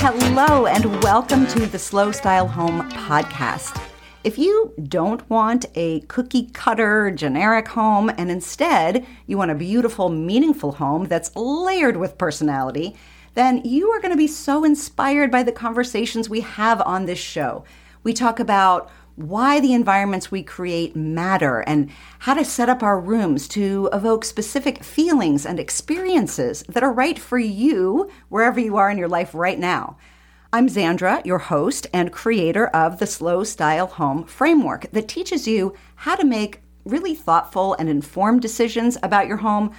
Hello, 0.00 0.66
and 0.66 1.02
welcome 1.02 1.46
to 1.48 1.66
the 1.66 1.78
Slow 1.78 2.12
Style 2.12 2.46
Home 2.46 2.88
podcast. 2.90 3.82
If 4.22 4.38
you 4.38 4.72
don't 4.88 5.28
want 5.28 5.66
a 5.74 6.00
cookie 6.02 6.50
cutter 6.52 7.10
generic 7.10 7.66
home 7.68 8.10
and 8.16 8.30
instead 8.30 9.06
you 9.26 9.36
want 9.38 9.50
a 9.50 9.56
beautiful, 9.56 10.08
meaningful 10.08 10.72
home 10.72 11.06
that's 11.06 11.34
layered 11.34 11.96
with 11.96 12.18
personality, 12.18 12.96
then 13.34 13.62
you 13.64 13.90
are 13.90 14.00
going 14.00 14.12
to 14.12 14.16
be 14.16 14.26
so 14.26 14.64
inspired 14.64 15.30
by 15.30 15.42
the 15.42 15.52
conversations 15.52 16.28
we 16.28 16.42
have 16.42 16.80
on 16.82 17.06
this 17.06 17.18
show. 17.18 17.64
We 18.02 18.12
talk 18.12 18.38
about 18.38 18.90
why 19.18 19.58
the 19.58 19.72
environments 19.74 20.30
we 20.30 20.44
create 20.44 20.94
matter 20.94 21.58
and 21.66 21.90
how 22.20 22.34
to 22.34 22.44
set 22.44 22.68
up 22.68 22.84
our 22.84 23.00
rooms 23.00 23.48
to 23.48 23.88
evoke 23.92 24.24
specific 24.24 24.84
feelings 24.84 25.44
and 25.44 25.58
experiences 25.58 26.62
that 26.68 26.84
are 26.84 26.92
right 26.92 27.18
for 27.18 27.36
you 27.36 28.08
wherever 28.28 28.60
you 28.60 28.76
are 28.76 28.88
in 28.88 28.96
your 28.96 29.08
life 29.08 29.34
right 29.34 29.58
now. 29.58 29.96
I'm 30.52 30.68
Zandra, 30.68 31.26
your 31.26 31.38
host 31.38 31.88
and 31.92 32.12
creator 32.12 32.68
of 32.68 33.00
the 33.00 33.08
Slow 33.08 33.42
Style 33.42 33.88
Home 33.88 34.22
Framework 34.22 34.88
that 34.92 35.08
teaches 35.08 35.48
you 35.48 35.74
how 35.96 36.14
to 36.14 36.24
make 36.24 36.62
really 36.84 37.16
thoughtful 37.16 37.74
and 37.74 37.88
informed 37.88 38.40
decisions 38.40 38.96
about 39.02 39.26
your 39.26 39.38
home 39.38 39.72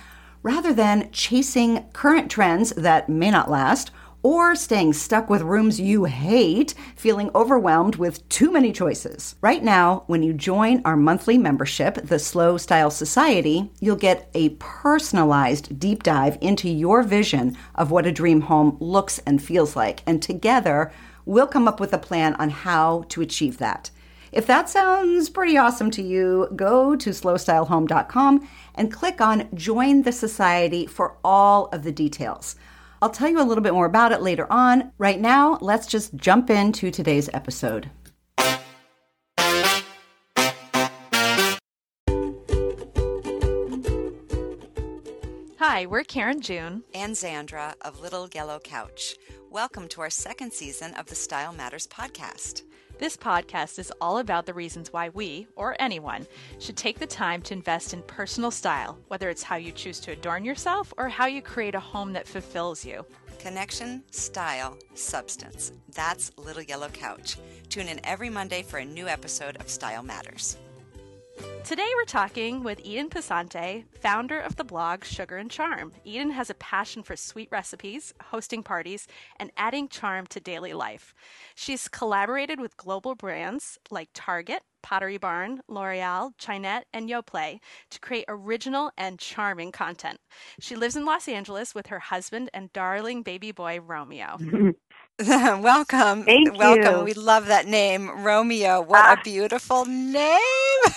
rather 0.44 0.74
than 0.74 1.10
chasing 1.14 1.86
current 1.94 2.30
trends 2.30 2.72
that 2.72 3.08
may 3.08 3.32
not 3.32 3.50
last 3.50 3.92
or 4.22 4.56
staying 4.56 4.94
stuck 4.94 5.30
with 5.30 5.42
rooms 5.42 5.80
you 5.80 6.06
hate, 6.06 6.74
feeling 6.96 7.32
overwhelmed 7.34 7.96
with 7.96 8.28
too 8.30 8.52
many 8.52 8.72
choices. 8.72 9.36
Right 9.42 9.64
now, 9.64 10.04
when 10.08 10.24
you 10.24 10.34
join 10.34 10.82
our 10.84 10.98
monthly 10.98 11.38
membership, 11.38 11.96
the 11.96 12.20
Slow 12.20 12.58
Style 12.58 12.92
Society, 12.92 13.72
you'll 13.80 13.96
get 13.96 14.30
a 14.34 14.50
personalized 14.60 15.80
deep 15.80 16.04
dive 16.04 16.38
into 16.42 16.70
your 16.70 17.04
vision 17.04 17.58
of 17.76 17.92
what 17.92 18.06
a 18.06 18.12
dream 18.12 18.42
home 18.42 18.78
looks 18.80 19.20
and 19.20 19.42
feels 19.42 19.76
like. 19.76 20.02
And 20.06 20.22
together, 20.22 20.92
we'll 21.26 21.48
come 21.48 21.68
up 21.68 21.80
with 21.80 21.94
a 21.94 21.98
plan 21.98 22.36
on 22.36 22.50
how 22.50 23.06
to 23.10 23.22
achieve 23.22 23.58
that. 23.60 23.92
If 24.32 24.46
that 24.46 24.70
sounds 24.70 25.30
pretty 25.30 25.58
awesome 25.58 25.90
to 25.92 26.04
you, 26.04 26.50
go 26.56 26.96
to 26.96 27.10
slowstylehome.com 27.10 28.48
and 28.76 28.94
click 28.94 29.22
on 29.22 29.50
Join 29.56 30.04
the 30.04 30.12
Society 30.12 30.86
for 30.86 31.16
all 31.24 31.68
of 31.68 31.84
the 31.84 31.92
details. 31.92 32.56
I'll 33.02 33.10
tell 33.10 33.30
you 33.30 33.42
a 33.42 33.44
little 33.44 33.64
bit 33.64 33.74
more 33.74 33.86
about 33.86 34.12
it 34.12 34.22
later 34.22 34.52
on. 34.52 34.92
Right 34.98 35.20
now, 35.20 35.58
let's 35.62 35.88
just 35.88 36.16
jump 36.16 36.50
into 36.50 36.92
today's 36.92 37.30
episode. 37.34 37.90
Hi, 45.60 45.86
we're 45.86 46.04
Karen 46.04 46.42
June 46.42 46.84
and 46.94 47.14
Zandra 47.14 47.74
of 47.82 48.02
Little 48.02 48.28
Yellow 48.34 48.60
Couch. 48.60 49.16
Welcome 49.50 49.88
to 49.90 50.02
our 50.02 50.10
second 50.10 50.52
season 50.52 50.94
of 50.96 51.06
the 51.06 51.16
Style 51.16 51.54
Matters 51.54 51.88
podcast. 51.88 52.64
This 53.00 53.16
podcast 53.16 53.80
is 53.80 53.94
all 54.02 54.18
about 54.18 54.46
the 54.46 54.54
reasons 54.54 54.92
why 54.92 55.08
we, 55.08 55.48
or 55.56 55.74
anyone, 55.80 56.28
should 56.60 56.76
take 56.76 57.00
the 57.00 57.08
time 57.08 57.42
to 57.44 57.54
invest 57.54 57.94
in 57.94 58.02
personal 58.02 58.52
style, 58.52 59.00
whether 59.08 59.30
it's 59.30 59.42
how 59.42 59.56
you 59.56 59.72
choose 59.72 60.02
to 60.02 60.12
adorn 60.12 60.44
yourself 60.44 60.94
or 60.98 61.08
how 61.08 61.26
you 61.26 61.42
create 61.42 61.76
a 61.76 61.80
home 61.80 62.12
that 62.12 62.28
fulfills 62.28 62.84
you. 62.84 63.06
Connection, 63.40 64.04
style, 64.12 64.78
substance. 64.96 65.72
That's 65.94 66.34
Little 66.38 66.62
Yellow 66.62 66.90
Couch. 66.90 67.38
Tune 67.70 67.88
in 67.88 68.02
every 68.06 68.30
Monday 68.30 68.64
for 68.64 68.80
a 68.80 68.86
new 68.86 69.08
episode 69.08 69.56
of 69.62 69.70
Style 69.70 70.04
Matters. 70.04 70.58
Today 71.64 71.88
we're 71.98 72.06
talking 72.06 72.64
with 72.64 72.80
Eden 72.84 73.10
Passante, 73.10 73.84
founder 74.02 74.40
of 74.40 74.56
the 74.56 74.64
blog 74.64 75.04
Sugar 75.04 75.38
and 75.38 75.52
Charm. 75.52 75.92
Eden 76.04 76.32
has 76.32 76.50
a 76.50 76.56
passion 76.56 77.04
for 77.04 77.16
sweet 77.16 77.48
recipes, 77.52 78.12
hosting 78.24 78.64
parties, 78.64 79.06
and 79.40 79.52
adding 79.56 79.88
charm 79.88 80.26
to 80.28 80.40
daily 80.40 80.74
life. 80.74 81.14
She's 81.56 81.88
collaborated 81.88 82.60
with 82.60 82.76
global 82.76 83.14
brands 83.14 83.78
like 83.92 84.10
Target, 84.16 84.62
Pottery 84.82 85.18
Barn, 85.20 85.62
L'Oreal, 85.68 86.32
Chinet, 86.40 86.84
and 86.92 87.08
Yoplait 87.08 87.60
to 87.92 88.00
create 88.00 88.26
original 88.28 88.90
and 88.98 89.20
charming 89.20 89.72
content. 89.72 90.18
She 90.60 90.76
lives 90.76 90.96
in 90.96 91.06
Los 91.06 91.28
Angeles 91.28 91.76
with 91.76 91.88
her 91.88 92.00
husband 92.00 92.50
and 92.54 92.74
darling 92.74 93.22
baby 93.22 93.52
boy 93.52 93.80
Romeo. 93.80 94.38
Welcome. 95.20 96.24
Thank 96.24 96.58
Welcome. 96.58 97.00
you. 97.00 97.04
We 97.04 97.14
love 97.14 97.46
that 97.48 97.68
name, 97.68 98.10
Romeo. 98.24 98.82
What 98.82 99.06
Ah. 99.06 99.14
a 99.14 99.18
beautiful 99.24 99.86
name. 99.86 100.40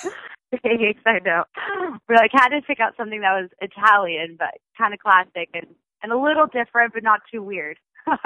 I 0.64 1.18
know. 1.24 1.44
We're 2.08 2.16
like 2.16 2.30
had 2.32 2.48
to 2.48 2.60
pick 2.62 2.80
out 2.80 2.94
something 2.96 3.20
that 3.20 3.40
was 3.40 3.50
Italian, 3.60 4.36
but 4.38 4.54
kind 4.76 4.92
of 4.92 5.00
classic 5.00 5.48
and 5.54 5.66
and 6.02 6.12
a 6.12 6.18
little 6.18 6.46
different, 6.46 6.94
but 6.94 7.02
not 7.02 7.20
too 7.30 7.42
weird. 7.42 7.78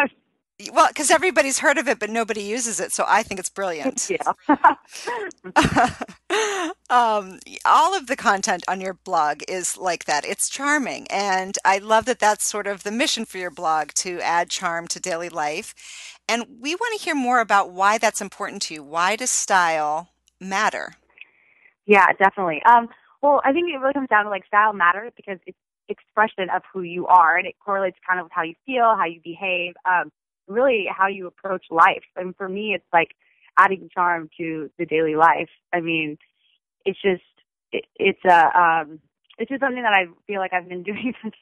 Well, 0.72 0.88
because 0.88 1.10
everybody's 1.10 1.58
heard 1.58 1.76
of 1.76 1.86
it, 1.86 1.98
but 1.98 2.08
nobody 2.08 2.40
uses 2.40 2.80
it, 2.80 2.90
so 2.90 3.04
I 3.06 3.22
think 3.22 3.38
it's 3.38 3.50
brilliant. 3.50 4.08
yeah. 4.10 4.32
um, 6.88 7.40
all 7.66 7.94
of 7.94 8.06
the 8.06 8.16
content 8.16 8.64
on 8.66 8.80
your 8.80 8.94
blog 8.94 9.42
is 9.48 9.76
like 9.76 10.06
that. 10.06 10.24
It's 10.24 10.48
charming, 10.48 11.06
and 11.10 11.58
I 11.62 11.76
love 11.76 12.06
that 12.06 12.20
that's 12.20 12.46
sort 12.46 12.66
of 12.66 12.84
the 12.84 12.90
mission 12.90 13.26
for 13.26 13.36
your 13.36 13.50
blog 13.50 13.88
to 13.96 14.18
add 14.22 14.48
charm 14.48 14.88
to 14.88 14.98
daily 14.98 15.28
life. 15.28 15.74
And 16.26 16.46
we 16.58 16.74
want 16.74 16.98
to 16.98 17.04
hear 17.04 17.14
more 17.14 17.40
about 17.40 17.70
why 17.70 17.98
that's 17.98 18.22
important 18.22 18.62
to 18.62 18.74
you. 18.74 18.82
Why 18.82 19.14
does 19.14 19.28
style 19.28 20.08
matter? 20.40 20.94
Yeah, 21.86 22.06
definitely. 22.18 22.62
Um, 22.64 22.88
well, 23.22 23.40
I 23.44 23.52
think 23.52 23.68
it 23.72 23.78
really 23.78 23.94
comes 23.94 24.08
down 24.08 24.24
to 24.24 24.30
like 24.30 24.46
style 24.46 24.72
matters 24.72 25.12
because 25.16 25.38
it's 25.46 25.58
expression 25.88 26.48
of 26.54 26.62
who 26.72 26.82
you 26.82 27.06
are, 27.06 27.36
and 27.36 27.46
it 27.46 27.54
correlates 27.64 27.96
kind 28.06 28.20
of 28.20 28.26
with 28.26 28.32
how 28.32 28.42
you 28.42 28.54
feel, 28.64 28.96
how 28.96 29.04
you 29.06 29.20
behave, 29.22 29.74
um, 29.84 30.10
really 30.48 30.86
how 30.90 31.06
you 31.06 31.26
approach 31.26 31.66
life. 31.70 32.04
And 32.16 32.36
for 32.36 32.48
me, 32.48 32.74
it's 32.74 32.86
like 32.92 33.10
adding 33.58 33.88
charm 33.92 34.28
to 34.38 34.70
the 34.78 34.86
daily 34.86 35.16
life. 35.16 35.48
I 35.72 35.80
mean, 35.80 36.18
it's 36.84 37.00
just 37.00 37.22
it, 37.72 37.84
it's 37.96 38.24
a 38.24 38.58
um, 38.58 39.00
it's 39.38 39.48
just 39.48 39.60
something 39.60 39.82
that 39.82 39.92
I 39.92 40.06
feel 40.26 40.40
like 40.40 40.52
I've 40.52 40.68
been 40.68 40.82
doing 40.84 41.14
since 41.22 41.34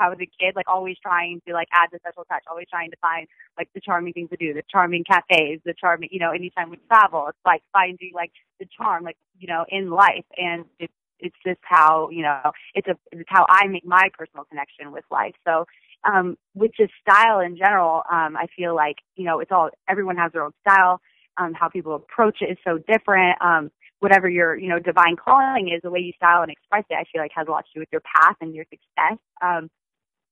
I 0.00 0.08
was 0.08 0.18
a 0.20 0.26
kid, 0.26 0.56
like 0.56 0.68
always 0.68 0.96
trying 1.02 1.40
to 1.46 1.54
like 1.54 1.68
add 1.72 1.88
the 1.92 1.98
special 1.98 2.24
touch, 2.24 2.42
always 2.48 2.66
trying 2.70 2.90
to 2.90 2.96
find 3.00 3.26
like 3.58 3.68
the 3.74 3.80
charming 3.80 4.12
things 4.12 4.30
to 4.30 4.36
do, 4.36 4.54
the 4.54 4.62
charming 4.70 5.04
cafes, 5.04 5.60
the 5.64 5.74
charming, 5.78 6.08
you 6.12 6.18
know, 6.18 6.30
anytime 6.30 6.70
we 6.70 6.78
travel, 6.88 7.26
it's 7.28 7.38
like 7.44 7.62
finding 7.72 8.12
like 8.14 8.32
the 8.58 8.66
charm, 8.76 9.04
like 9.04 9.16
you 9.38 9.48
know, 9.48 9.64
in 9.68 9.90
life, 9.90 10.24
and 10.36 10.64
it's 10.78 10.92
it's 11.22 11.36
just 11.46 11.60
how 11.62 12.08
you 12.10 12.22
know 12.22 12.52
it's 12.74 12.88
a 12.88 12.96
it's 13.12 13.28
how 13.28 13.46
I 13.48 13.66
make 13.66 13.84
my 13.84 14.08
personal 14.16 14.44
connection 14.44 14.92
with 14.92 15.04
life. 15.10 15.34
So 15.46 15.66
um, 16.04 16.36
with 16.54 16.72
just 16.76 16.92
style 17.00 17.40
in 17.40 17.56
general, 17.56 18.02
um, 18.10 18.36
I 18.36 18.46
feel 18.56 18.74
like 18.74 18.96
you 19.16 19.24
know 19.24 19.40
it's 19.40 19.52
all 19.52 19.70
everyone 19.88 20.16
has 20.16 20.32
their 20.32 20.44
own 20.44 20.52
style. 20.66 21.00
Um, 21.36 21.54
how 21.54 21.68
people 21.68 21.94
approach 21.94 22.38
it 22.42 22.50
is 22.50 22.58
so 22.64 22.78
different. 22.78 23.40
Um, 23.40 23.70
whatever 24.00 24.28
your 24.28 24.58
you 24.58 24.68
know 24.68 24.78
divine 24.78 25.16
calling 25.16 25.68
is, 25.68 25.80
the 25.82 25.90
way 25.90 26.00
you 26.00 26.12
style 26.16 26.42
and 26.42 26.50
express 26.50 26.84
it, 26.90 26.94
I 26.94 27.04
feel 27.12 27.22
like 27.22 27.30
has 27.34 27.46
a 27.48 27.50
lot 27.50 27.64
to 27.66 27.70
do 27.74 27.80
with 27.80 27.88
your 27.92 28.02
path 28.02 28.36
and 28.40 28.54
your 28.54 28.64
success. 28.64 29.18
Um, 29.42 29.70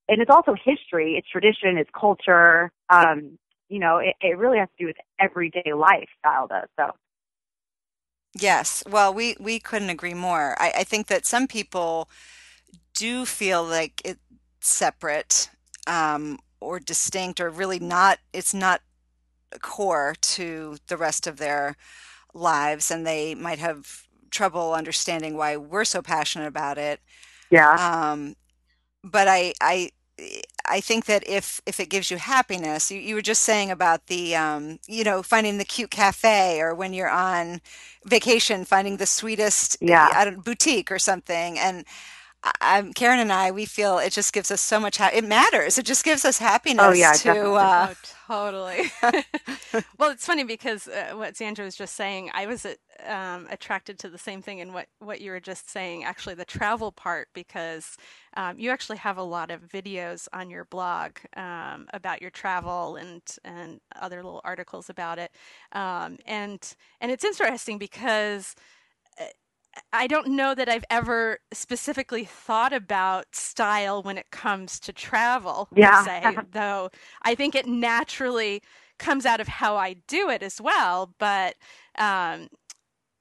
and 0.09 0.21
it's 0.21 0.31
also 0.31 0.55
history, 0.55 1.17
it's 1.17 1.29
tradition, 1.29 1.77
it's 1.77 1.91
culture. 1.99 2.73
Um, 2.89 3.39
you 3.69 3.79
know, 3.79 3.99
it, 3.99 4.15
it 4.21 4.39
really 4.39 4.59
has 4.59 4.69
to 4.79 4.85
do 4.85 4.87
with 4.87 4.97
everyday 5.21 5.73
life. 5.75 6.09
Style 6.21 6.47
does 6.47 6.69
so. 6.79 6.93
Yes. 8.39 8.83
Well, 8.89 9.13
we, 9.13 9.37
we 9.39 9.59
couldn't 9.59 9.91
agree 9.91 10.15
more. 10.15 10.57
I, 10.59 10.73
I 10.79 10.85
think 10.85 11.09
that 11.09 11.27
some 11.27 11.47
people 11.47 12.09
do 12.95 13.25
feel 13.25 13.65
like 13.65 14.01
it's 14.05 14.21
separate 14.61 15.51
um, 15.87 16.39
or 16.61 16.79
distinct 16.79 17.41
or 17.41 17.51
really 17.51 17.79
not, 17.79 18.19
it's 18.33 18.55
not 18.55 18.81
core 19.63 20.15
to 20.21 20.77
the 20.89 20.97
rest 20.97 21.27
of 21.27 21.39
their 21.39 21.77
lives 22.35 22.91
and 22.91 23.07
they 23.07 23.35
might 23.35 23.59
have 23.59 24.07
trouble 24.31 24.75
understanding 24.75 25.37
why 25.37 25.57
we're 25.57 25.85
so 25.85 26.03
passionate 26.03 26.47
about 26.47 26.79
it. 26.79 27.01
Yeah. 27.51 27.73
Um, 27.73 28.37
but 29.03 29.29
I, 29.29 29.55
I, 29.61 29.91
I 30.67 30.81
think 30.81 31.07
that 31.07 31.29
if 31.29 31.61
if 31.67 31.81
it 31.81 31.91
gives 31.91 32.11
you 32.11 32.19
happiness, 32.19 32.91
you, 32.91 33.01
you 33.01 33.15
were 33.17 33.23
just 33.23 33.43
saying 33.43 33.71
about 33.71 34.07
the 34.09 34.37
um, 34.37 34.79
you 34.89 35.05
know 35.05 35.23
finding 35.23 35.59
the 35.59 35.65
cute 35.65 35.91
cafe 35.91 36.61
or 36.61 36.75
when 36.75 36.95
you're 36.95 37.11
on 37.11 37.61
vacation 38.07 38.65
finding 38.65 38.99
the 38.99 39.07
sweetest 39.07 39.79
Yeah. 39.81 40.09
I 40.13 40.25
don't, 40.27 40.45
boutique 40.45 40.91
or 40.93 40.99
something 41.01 41.59
and 41.59 41.85
I'm 42.61 42.93
Karen 42.93 43.19
and 43.19 43.33
I 43.33 43.51
we 43.51 43.65
feel 43.65 43.99
it 43.99 44.13
just 44.13 44.33
gives 44.33 44.51
us 44.51 44.61
so 44.61 44.81
much 44.81 44.99
ha- 44.99 45.11
it 45.13 45.25
matters 45.25 45.79
it 45.79 45.87
just 45.87 46.05
gives 46.05 46.25
us 46.25 46.39
happiness 46.39 46.79
Oh, 46.79 46.93
yeah, 46.93 47.17
to 47.23 47.33
definitely. 47.35 47.57
uh, 47.57 47.89
oh, 47.89 47.95
totally. 48.29 48.93
well, 49.99 50.11
it's 50.11 50.27
funny 50.27 50.45
because 50.45 50.87
uh, 50.89 51.13
what 51.15 51.35
Zandra 51.35 51.65
was 51.65 51.77
just 51.77 51.97
saying, 51.97 52.31
I 52.35 52.47
was 52.47 52.65
uh, 52.67 52.75
um, 53.07 53.49
attracted 53.51 53.99
to 54.01 54.09
the 54.09 54.19
same 54.19 54.43
thing 54.43 54.59
in 54.61 54.73
what, 54.73 54.87
what 55.01 55.21
you 55.21 55.33
were 55.33 55.41
just 55.41 55.71
saying, 55.71 56.05
actually, 56.05 56.35
the 56.37 56.45
travel 56.45 56.93
part, 56.93 57.29
because 57.35 57.97
um, 58.37 58.59
you 58.59 58.71
actually 58.71 58.99
have 58.99 59.19
a 59.19 59.23
lot 59.25 59.51
of 59.51 59.63
videos 59.63 60.29
on 60.33 60.51
your 60.51 60.65
blog 60.67 61.13
um, 61.37 61.89
about 61.93 62.23
your 62.23 62.31
travel 62.31 62.97
and, 62.97 63.23
and 63.45 63.81
other 64.01 64.17
little 64.23 64.41
articles 64.45 64.89
about 64.89 65.19
it. 65.19 65.33
Um, 65.73 66.19
and, 66.27 66.61
and 67.01 67.11
it's 67.13 67.25
interesting 67.25 67.79
because 67.79 68.55
I 69.93 70.07
don't 70.07 70.29
know 70.29 70.55
that 70.55 70.69
I've 70.69 70.85
ever 70.91 71.39
specifically 71.53 72.25
thought 72.25 72.73
about 72.73 73.35
style 73.35 74.03
when 74.03 74.19
it 74.19 74.31
comes 74.31 74.81
to 74.81 74.93
travel. 74.93 75.69
Yeah. 75.75 76.05
Say, 76.05 76.39
though 76.53 76.91
I 77.23 77.35
think 77.35 77.55
it 77.55 77.67
naturally 77.67 78.63
comes 78.99 79.27
out 79.27 79.41
of 79.41 79.49
how 79.49 79.77
I 79.77 79.95
do 80.07 80.31
it 80.31 80.43
as 80.43 80.61
well. 80.61 81.15
But 81.19 81.57
um, 81.99 82.49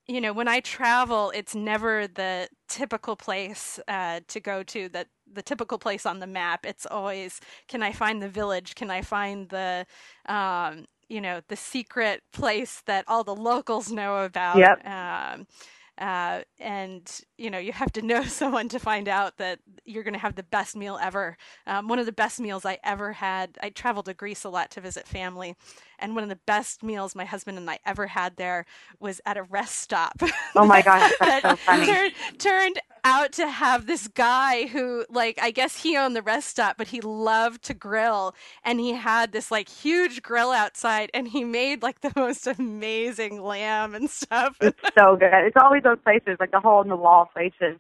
you 0.08 0.22
know, 0.22 0.34
when 0.34 0.48
I 0.48 0.62
travel, 0.62 1.32
it's 1.36 1.54
never 1.56 2.08
the 2.08 2.50
typical 2.70 3.16
place 3.16 3.80
uh, 3.88 4.22
to 4.28 4.40
go 4.40 4.64
to 4.64 4.90
that 4.90 5.08
the 5.32 5.42
typical 5.42 5.78
place 5.78 6.06
on 6.06 6.20
the 6.20 6.28
map. 6.28 6.66
It's 6.66 6.86
always 6.86 7.42
can 7.68 7.84
I 7.84 7.92
find 7.92 8.22
the 8.22 8.30
village? 8.30 8.76
Can 8.76 8.90
I 8.90 9.02
find 9.02 9.50
the 9.50 9.86
um, 10.28 10.86
you 11.10 11.22
know 11.22 11.42
the 11.50 11.56
secret 11.58 12.24
place 12.34 12.82
that 12.88 13.06
all 13.08 13.24
the 13.24 13.36
locals 13.36 13.92
know 13.92 14.24
about? 14.24 14.58
Yep. 14.60 14.86
Um, 14.86 15.48
uh, 15.98 16.42
and 16.60 17.22
you 17.38 17.50
know 17.50 17.58
you 17.58 17.72
have 17.74 17.92
to 17.94 18.02
know 18.02 18.24
someone 18.26 18.70
to 18.70 18.80
find 18.80 19.08
out 19.08 19.38
that 19.38 19.60
you're 19.86 20.04
going 20.04 20.14
to 20.14 20.20
have 20.20 20.36
the 20.36 20.44
best 20.44 20.76
meal 20.76 21.00
ever. 21.02 21.38
Um, 21.66 21.88
one 21.88 22.00
of 22.00 22.06
the 22.06 22.12
best 22.12 22.40
meals 22.40 22.66
I 22.66 22.80
ever 22.84 23.14
had. 23.14 23.58
I 23.62 23.70
traveled 23.70 24.06
to 24.06 24.14
Greece 24.14 24.44
a 24.44 24.50
lot 24.50 24.72
to 24.72 24.82
visit 24.82 25.08
family, 25.08 25.56
and 26.00 26.16
one 26.16 26.24
of 26.24 26.30
the 26.30 26.40
best 26.46 26.84
meals 26.84 27.16
my 27.16 27.26
husband 27.26 27.58
and 27.58 27.70
I 27.70 27.80
ever 27.86 28.08
had 28.08 28.38
there 28.38 28.66
was 29.00 29.22
at 29.26 29.38
a 29.38 29.44
rest 29.44 29.78
stop. 29.78 30.22
Oh 30.56 30.66
my 30.66 30.82
gosh, 30.84 31.12
that's 31.20 31.42
that 31.44 31.44
so 31.44 31.56
funny. 31.66 31.86
Turned, 31.86 32.14
turned 32.38 32.80
out 33.04 33.32
to 33.34 33.48
have 33.50 33.88
this 33.88 34.08
guy 34.08 34.68
who, 34.68 35.06
like, 35.10 35.40
I 35.42 35.52
guess 35.52 35.84
he 35.84 35.98
owned 35.98 36.16
the 36.16 36.22
rest 36.22 36.50
stop, 36.50 36.78
but 36.78 36.90
he 36.90 37.02
loved 37.02 37.64
to 37.66 37.74
grill, 37.74 38.36
and 38.64 38.80
he 38.80 38.94
had 38.94 39.32
this 39.34 39.52
like 39.52 39.70
huge 39.70 40.22
grill 40.24 40.52
outside, 40.52 41.12
and 41.14 41.28
he 41.30 41.44
made 41.44 41.84
like 41.84 42.02
the 42.02 42.14
most 42.18 42.48
amazing 42.48 43.42
lamb 43.44 43.96
and 43.96 44.10
stuff. 44.10 44.60
It's 44.62 44.80
so 44.98 45.16
good. 45.18 45.30
It's 45.34 45.58
always 45.62 45.84
those 45.84 46.00
places, 46.04 46.38
like 46.40 46.52
the 46.52 46.60
hole 46.60 46.82
in 46.82 46.90
the 46.90 46.96
wall 46.96 47.30
places. 47.34 47.80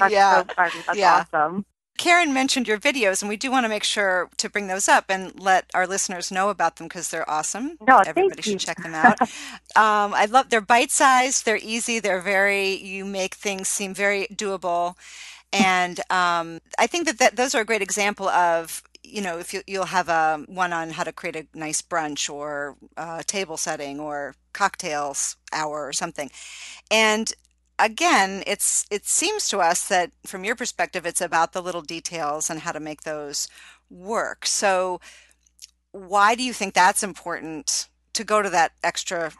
That's 0.00 0.16
yeah. 0.16 0.30
so. 0.30 0.44
That's 0.86 1.00
Yeah. 1.00 1.24
awesome. 1.34 1.64
Karen 1.96 2.32
mentioned 2.34 2.66
your 2.66 2.78
videos, 2.78 3.22
and 3.22 3.28
we 3.28 3.36
do 3.36 3.50
want 3.50 3.64
to 3.64 3.68
make 3.68 3.84
sure 3.84 4.28
to 4.38 4.50
bring 4.50 4.66
those 4.66 4.88
up 4.88 5.04
and 5.08 5.38
let 5.38 5.70
our 5.74 5.86
listeners 5.86 6.32
know 6.32 6.50
about 6.50 6.76
them 6.76 6.88
because 6.88 7.08
they're 7.08 7.28
awesome. 7.30 7.78
No, 7.86 7.98
Everybody 7.98 8.42
should 8.42 8.58
check 8.60 8.82
them 8.82 8.94
out. 8.94 9.20
um, 9.76 10.12
I 10.12 10.26
love 10.28 10.50
they're 10.50 10.60
bite 10.60 10.90
sized, 10.90 11.44
they're 11.44 11.60
easy, 11.62 12.00
they're 12.00 12.20
very 12.20 12.74
you 12.74 13.04
make 13.04 13.34
things 13.34 13.68
seem 13.68 13.94
very 13.94 14.26
doable, 14.32 14.96
and 15.52 16.00
um, 16.10 16.60
I 16.78 16.88
think 16.88 17.06
that, 17.06 17.18
that 17.18 17.36
those 17.36 17.54
are 17.54 17.60
a 17.60 17.64
great 17.64 17.82
example 17.82 18.28
of 18.28 18.82
you 19.04 19.22
know 19.22 19.38
if 19.38 19.54
you, 19.54 19.62
you'll 19.66 19.86
have 19.86 20.08
a 20.08 20.44
one 20.48 20.72
on 20.72 20.90
how 20.90 21.04
to 21.04 21.12
create 21.12 21.36
a 21.36 21.46
nice 21.54 21.80
brunch 21.80 22.28
or 22.28 22.76
uh, 22.96 23.22
table 23.24 23.56
setting 23.56 24.00
or 24.00 24.34
cocktails 24.52 25.36
hour 25.52 25.86
or 25.86 25.92
something, 25.92 26.28
and 26.90 27.32
again, 27.78 28.42
it's 28.46 28.86
it 28.90 29.06
seems 29.06 29.48
to 29.48 29.58
us 29.58 29.88
that 29.88 30.12
from 30.26 30.44
your 30.44 30.56
perspective, 30.56 31.06
it's 31.06 31.20
about 31.20 31.52
the 31.52 31.62
little 31.62 31.82
details 31.82 32.50
and 32.50 32.60
how 32.60 32.72
to 32.72 32.80
make 32.80 33.02
those 33.02 33.48
work. 33.90 34.46
So, 34.46 35.00
why 35.92 36.34
do 36.34 36.42
you 36.42 36.52
think 36.52 36.74
that's 36.74 37.02
important 37.02 37.88
to 38.14 38.24
go 38.24 38.42
to 38.42 38.50
that 38.50 38.72
extra 38.82 39.32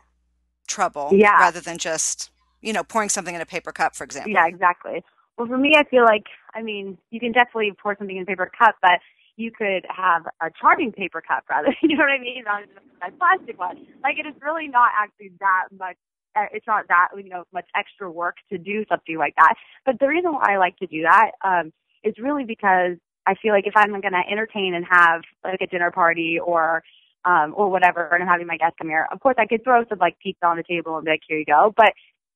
trouble 0.67 1.11
Yeah. 1.13 1.39
rather 1.39 1.61
than 1.61 1.79
just 1.79 2.31
you 2.63 2.73
know 2.73 2.85
pouring 2.85 3.09
something 3.09 3.35
in 3.35 3.41
a 3.41 3.47
paper 3.47 3.73
cup, 3.73 3.95
for 3.97 4.05
example? 4.05 4.33
Yeah, 4.33 4.47
exactly. 4.47 5.05
Well, 5.37 5.49
for 5.49 5.59
me, 5.59 5.75
I 5.77 5.85
feel 5.85 6.05
like, 6.05 6.27
I 6.55 6.63
mean, 6.63 6.97
you 7.11 7.19
can 7.19 7.33
definitely 7.33 7.73
pour 7.83 7.97
something 7.99 8.17
in 8.17 8.23
a 8.23 8.27
paper 8.27 8.51
cup, 8.57 8.77
but 8.81 9.01
you 9.37 9.51
could 9.51 9.85
have 9.89 10.27
a 10.41 10.51
charming 10.61 10.93
paper 10.93 11.21
cup 11.21 11.45
rather. 11.51 11.75
You 11.83 11.97
know 11.97 12.05
what 12.05 12.13
I 12.13 12.19
mean? 12.21 12.45
Not 12.45 12.63
just 12.63 12.79
a 13.03 13.11
plastic 13.19 13.59
one. 13.59 13.87
Like, 14.03 14.19
it 14.19 14.27
is 14.27 14.35
really 14.41 14.69
not 14.69 14.91
actually 14.97 15.33
that 15.41 15.69
much. 15.77 15.97
Uh, 16.37 16.47
It's 16.53 16.67
not 16.67 16.89
that 16.89 17.09
you 17.17 17.29
know 17.29 17.45
much 17.53 17.67
extra 17.77 18.11
work 18.11 18.37
to 18.51 18.59
do 18.59 18.85
something 18.89 19.19
like 19.19 19.35
that. 19.37 19.55
But 19.85 19.99
the 20.01 20.09
reason 20.09 20.33
why 20.33 20.55
I 20.55 20.59
like 20.59 20.77
to 20.79 20.87
do 20.87 21.03
that 21.03 21.33
um, 21.45 21.73
is 22.03 22.15
really 22.19 22.45
because 22.45 22.97
I 23.27 23.35
feel 23.41 23.53
like 23.53 23.67
if 23.67 23.75
I'm 23.77 23.91
going 23.91 24.03
to 24.03 24.23
entertain 24.31 24.75
and 24.75 24.85
have 24.89 25.23
like 25.43 25.61
a 25.61 25.67
dinner 25.67 25.91
party 25.91 26.39
or 26.39 26.83
um, 27.25 27.55
or 27.57 27.71
whatever, 27.71 28.09
and 28.13 28.23
I'm 28.23 28.29
having 28.29 28.47
my 28.47 28.59
guests 28.59 28.77
come 28.79 28.89
here, 28.89 29.09
of 29.11 29.21
course 29.21 29.37
I 29.39 29.47
could 29.47 29.65
throw 29.65 29.85
some 29.89 29.99
like 29.99 30.19
pizza 30.19 30.47
on 30.47 30.57
the 30.57 30.63
table 30.63 30.97
and 30.97 31.05
be 31.05 31.13
like, 31.13 31.23
here 31.27 31.39
you 31.39 31.47
go. 31.47 31.73
But 31.77 31.93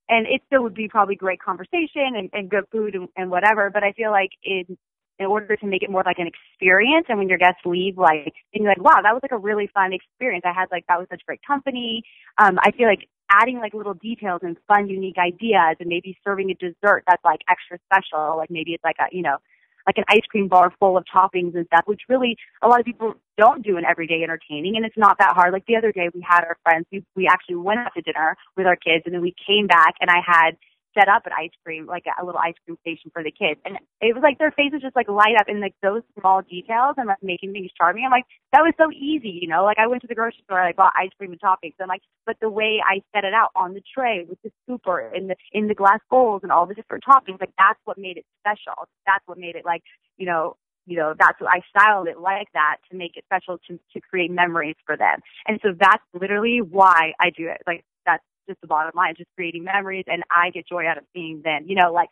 and 0.09 0.27
it 0.27 0.41
still 0.47 0.63
would 0.63 0.75
be 0.75 0.89
probably 0.89 1.15
great 1.15 1.41
conversation 1.41 2.17
and, 2.17 2.31
and 2.33 2.51
good 2.51 2.65
food 2.73 2.95
and, 2.95 3.09
and 3.17 3.31
whatever. 3.31 3.71
But 3.71 3.85
I 3.85 3.93
feel 3.93 4.11
like 4.11 4.31
in 4.43 4.77
in 5.19 5.27
order 5.27 5.57
to 5.57 5.67
make 5.67 5.83
it 5.83 5.91
more 5.91 6.05
like 6.07 6.21
an 6.21 6.29
experience, 6.29 7.07
and 7.09 7.19
when 7.19 7.29
your 7.29 7.39
guests 7.39 7.61
leave, 7.65 7.99
like 7.99 8.33
and 8.55 8.63
you're 8.63 8.71
like, 8.71 8.83
wow, 8.83 9.03
that 9.03 9.13
was 9.13 9.21
like 9.23 9.33
a 9.33 9.39
really 9.39 9.69
fun 9.75 9.93
experience. 9.93 10.45
I 10.47 10.53
had 10.53 10.69
like 10.71 10.87
that 10.89 10.99
was 10.99 11.09
such 11.11 11.23
great 11.27 11.41
company. 11.47 12.03
Um, 12.39 12.59
I 12.63 12.71
feel 12.71 12.87
like 12.87 13.09
adding 13.31 13.59
like 13.59 13.75
little 13.75 13.95
details 13.95 14.41
and 14.43 14.57
fun, 14.67 14.89
unique 14.89 15.19
ideas, 15.19 15.77
and 15.81 15.89
maybe 15.89 16.17
serving 16.25 16.51
a 16.51 16.55
dessert 16.55 17.05
that's 17.07 17.25
like 17.25 17.41
extra 17.49 17.79
special. 17.87 18.37
Like 18.37 18.51
maybe 18.51 18.73
it's 18.73 18.85
like 18.85 18.97
a 19.01 19.15
you 19.15 19.23
know 19.23 19.39
like 19.87 19.97
an 19.97 20.05
ice 20.09 20.27
cream 20.29 20.49
bar 20.49 20.73
full 20.79 20.99
of 20.99 21.05
toppings 21.05 21.55
and 21.57 21.67
stuff, 21.67 21.85
which 21.87 22.03
really 22.09 22.37
a 22.63 22.69
lot 22.69 22.79
of 22.79 22.85
people 22.85 23.15
don't 23.39 23.65
do 23.65 23.79
in 23.79 23.85
everyday 23.85 24.23
entertaining, 24.23 24.77
and 24.77 24.85
it's 24.85 24.99
not 24.99 25.17
that 25.19 25.35
hard. 25.35 25.53
Like 25.53 25.65
the 25.67 25.77
other 25.77 25.93
day, 25.93 26.11
we 26.15 26.25
had 26.27 26.45
our 26.45 26.59
friends. 26.63 26.87
We 26.93 27.05
we 27.17 27.27
actually 27.27 27.57
went 27.57 27.81
out 27.81 27.93
to 27.95 28.03
dinner 28.03 28.37
with 28.57 28.67
our 28.67 28.77
kids, 28.77 29.03
and 29.07 29.15
then 29.15 29.23
we 29.23 29.35
came 29.47 29.67
back, 29.67 29.95
and 30.01 30.11
I 30.11 30.21
had 30.25 30.57
set 30.99 31.09
up 31.09 31.27
an 31.27 31.33
ice 31.39 31.55
cream, 31.65 31.87
like 31.87 32.05
a, 32.07 32.25
little 32.25 32.41
ice 32.41 32.55
cream 32.65 32.77
station 32.81 33.11
for 33.13 33.23
the 33.23 33.31
kids, 33.31 33.61
and 33.65 33.79
it 34.01 34.15
was 34.15 34.23
like 34.23 34.39
their 34.39 34.51
faces 34.51 34.83
just 34.83 34.97
like 34.97 35.09
light 35.09 35.37
up 35.39 35.49
in 35.49 35.61
like 35.61 35.75
those 35.83 36.03
small 36.19 36.43
details 36.43 36.95
and 36.97 37.07
like 37.07 37.23
making 37.23 37.53
things 37.53 37.71
charming. 37.77 38.05
I'm 38.05 38.11
like, 38.11 38.27
that 38.53 38.63
was 38.63 38.75
so 38.79 38.91
easy, 38.91 39.39
you 39.41 39.49
know. 39.49 39.65
Like 39.65 39.79
I 39.79 39.87
went 39.87 40.03
to 40.03 40.09
the 40.09 40.15
grocery 40.15 40.43
store, 40.45 40.61
I 40.61 40.73
bought 40.73 40.93
ice 40.97 41.11
cream 41.17 41.33
and 41.33 41.41
toppings, 41.41 41.75
and 41.79 41.89
like, 41.89 42.03
but 42.27 42.37
the 42.41 42.51
way 42.51 42.81
I 42.85 43.03
set 43.15 43.25
it 43.25 43.35
out 43.35 43.51
on 43.55 43.75
the 43.75 43.83
tray 43.95 44.27
with 44.29 44.39
the 44.43 44.51
scooper 44.67 45.15
in 45.15 45.29
the 45.29 45.37
in 45.53 45.69
the 45.69 45.75
glass 45.75 46.01
bowls 46.11 46.41
and 46.43 46.51
all 46.51 46.67
the 46.67 46.75
different 46.75 47.05
toppings, 47.05 47.41
like 47.41 47.55
that's 47.59 47.81
what 47.85 47.99
made 47.99 48.17
it 48.17 48.27
special. 48.41 48.89
That's 49.07 49.23
what 49.27 49.39
made 49.39 49.55
it 49.55 49.65
like 49.65 49.83
you 50.17 50.27
know, 50.27 50.57
you 50.87 50.97
know, 50.97 51.15
that's 51.19 51.41
what 51.41 51.51
I 51.51 51.61
styled 51.71 52.09
it 52.09 52.19
like 52.19 52.49
that 52.55 52.77
to 52.91 52.97
make 52.97 53.17
it 53.17 53.25
special 53.27 53.59
to 53.69 53.79
to 53.93 54.01
create 54.01 54.31
memories 54.31 54.77
for 54.87 54.97
them. 54.97 55.21
And 55.47 55.61
so 55.63 55.71
that's 55.79 56.03
literally 56.19 56.61
why 56.61 57.13
I 57.21 57.31
do 57.31 57.49
it. 57.49 57.63
Like 57.67 57.85
that's 58.07 58.25
just 58.49 58.61
the 58.61 58.67
bottom 58.67 58.93
line, 58.95 59.15
just 59.17 59.31
creating 59.37 59.65
memories 59.65 60.05
and 60.07 60.23
I 60.31 60.51
get 60.51 60.67
joy 60.69 60.87
out 60.87 60.99
of 60.99 61.05
seeing 61.15 61.43
them, 61.45 61.65
you 61.67 61.77
know, 61.77 61.93
like 61.93 62.09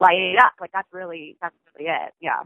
light 0.00 0.18
it 0.18 0.38
up. 0.38 0.52
Like 0.60 0.72
that's 0.72 0.88
really 0.92 1.36
that's 1.40 1.54
really 1.74 1.88
it. 1.90 2.12
Yeah. 2.20 2.42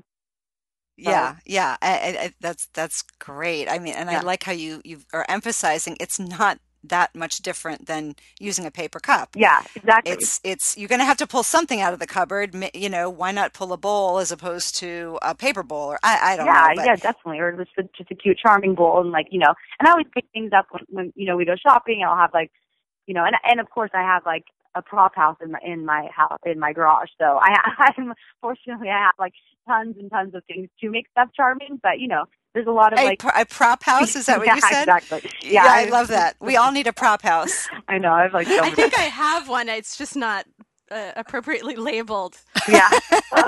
Yeah, 0.96 1.36
yeah, 1.46 1.78
I, 1.80 2.18
I, 2.20 2.34
that's 2.40 2.66
that's 2.74 3.02
great. 3.18 3.70
I 3.70 3.78
mean, 3.78 3.94
and 3.94 4.10
I 4.10 4.20
like 4.20 4.42
how 4.42 4.52
you 4.52 4.82
you 4.84 4.98
are 5.14 5.24
emphasizing 5.30 5.96
it's 5.98 6.20
not 6.20 6.58
that 6.84 7.14
much 7.14 7.38
different 7.38 7.86
than 7.86 8.16
using 8.38 8.64
a 8.64 8.70
paper 8.70 9.00
cup. 9.00 9.30
Yeah, 9.34 9.62
exactly. 9.74 10.12
It's 10.12 10.40
it's 10.44 10.76
you're 10.76 10.88
going 10.88 11.00
to 11.00 11.04
have 11.04 11.16
to 11.18 11.26
pull 11.26 11.42
something 11.42 11.80
out 11.80 11.92
of 11.92 11.98
the 11.98 12.06
cupboard. 12.06 12.54
You 12.74 12.88
know, 12.88 13.10
why 13.10 13.32
not 13.32 13.52
pull 13.52 13.72
a 13.72 13.76
bowl 13.76 14.18
as 14.18 14.32
opposed 14.32 14.76
to 14.76 15.18
a 15.22 15.34
paper 15.34 15.62
bowl? 15.62 15.92
Or 15.92 15.98
I, 16.02 16.32
I 16.32 16.36
don't 16.36 16.46
yeah, 16.46 16.52
know. 16.52 16.72
But 16.76 16.86
yeah, 16.86 16.96
definitely. 16.96 17.38
Or 17.38 17.52
just 17.52 17.70
a, 17.78 17.82
just 17.96 18.10
a 18.10 18.14
cute, 18.14 18.38
charming 18.38 18.74
bowl, 18.74 19.00
and 19.00 19.10
like 19.10 19.28
you 19.30 19.38
know, 19.38 19.54
and 19.78 19.88
I 19.88 19.92
always 19.92 20.06
pick 20.14 20.24
things 20.32 20.52
up 20.56 20.66
when, 20.70 20.84
when 20.88 21.12
you 21.16 21.26
know 21.26 21.36
we 21.36 21.44
go 21.44 21.56
shopping. 21.56 22.02
I'll 22.06 22.16
have 22.16 22.30
like, 22.32 22.50
you 23.10 23.14
know, 23.14 23.24
and 23.24 23.34
and 23.42 23.58
of 23.58 23.68
course 23.70 23.90
I 23.92 24.02
have 24.02 24.24
like 24.24 24.44
a 24.76 24.82
prop 24.82 25.16
house 25.16 25.36
in 25.42 25.50
my 25.50 25.58
in 25.66 25.84
my 25.84 26.08
house 26.14 26.38
in 26.46 26.60
my 26.60 26.72
garage. 26.72 27.08
So 27.18 27.40
I 27.42 27.56
I'm 27.98 28.14
fortunately 28.40 28.88
I 28.88 28.98
have 28.98 29.14
like 29.18 29.32
tons 29.66 29.96
and 29.98 30.08
tons 30.08 30.32
of 30.36 30.44
things 30.44 30.68
to 30.80 30.90
make 30.90 31.08
stuff 31.10 31.30
charming. 31.34 31.80
But 31.82 31.98
you 31.98 32.06
know, 32.06 32.26
there's 32.54 32.68
a 32.68 32.70
lot 32.70 32.92
of 32.92 33.00
a, 33.00 33.02
like 33.02 33.24
a 33.34 33.44
prop 33.46 33.82
house 33.82 34.14
is 34.14 34.26
that 34.26 34.38
what 34.38 34.46
yeah, 34.46 34.54
you 34.54 34.60
said? 34.60 34.82
Exactly. 34.82 35.28
Yeah, 35.42 35.64
Yeah, 35.64 35.72
I 35.72 35.84
love 35.86 36.06
that. 36.06 36.36
We 36.38 36.54
all 36.54 36.70
need 36.70 36.86
a 36.86 36.92
prop 36.92 37.22
house. 37.22 37.66
I 37.88 37.98
know. 37.98 38.12
I've 38.12 38.32
like 38.32 38.46
so 38.46 38.62
I 38.62 38.70
think 38.70 38.96
I 38.96 39.02
have 39.02 39.48
one. 39.48 39.68
It's 39.68 39.98
just 39.98 40.14
not 40.14 40.46
uh, 40.90 41.12
appropriately 41.16 41.76
labeled. 41.76 42.38
yeah. 42.68 42.88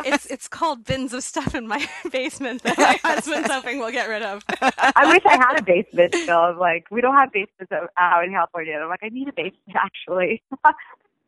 It's 0.04 0.26
it's 0.26 0.48
called 0.48 0.84
bins 0.84 1.12
of 1.12 1.22
stuff 1.22 1.54
in 1.54 1.68
my 1.68 1.86
basement 2.12 2.62
that 2.62 2.76
my 2.78 2.98
husband's 3.04 3.50
hoping 3.50 3.78
we'll 3.78 3.92
get 3.92 4.08
rid 4.08 4.22
of. 4.22 4.42
I 4.60 5.12
wish 5.12 5.22
I 5.26 5.36
had 5.36 5.58
a 5.58 5.62
basement 5.62 6.14
still. 6.14 6.38
I'm 6.38 6.58
like, 6.58 6.86
we 6.90 7.00
don't 7.00 7.14
have 7.14 7.30
basements 7.32 7.70
out- 7.72 7.90
out 7.98 8.24
in 8.24 8.32
California. 8.32 8.74
I'm 8.82 8.88
like, 8.88 9.00
I 9.02 9.08
need 9.10 9.28
a 9.28 9.32
basement 9.32 9.76
actually. 9.76 10.42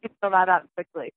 Get 0.03 0.13
fill 0.21 0.31
that 0.31 0.49
up 0.49 0.67
quickly. 0.75 1.13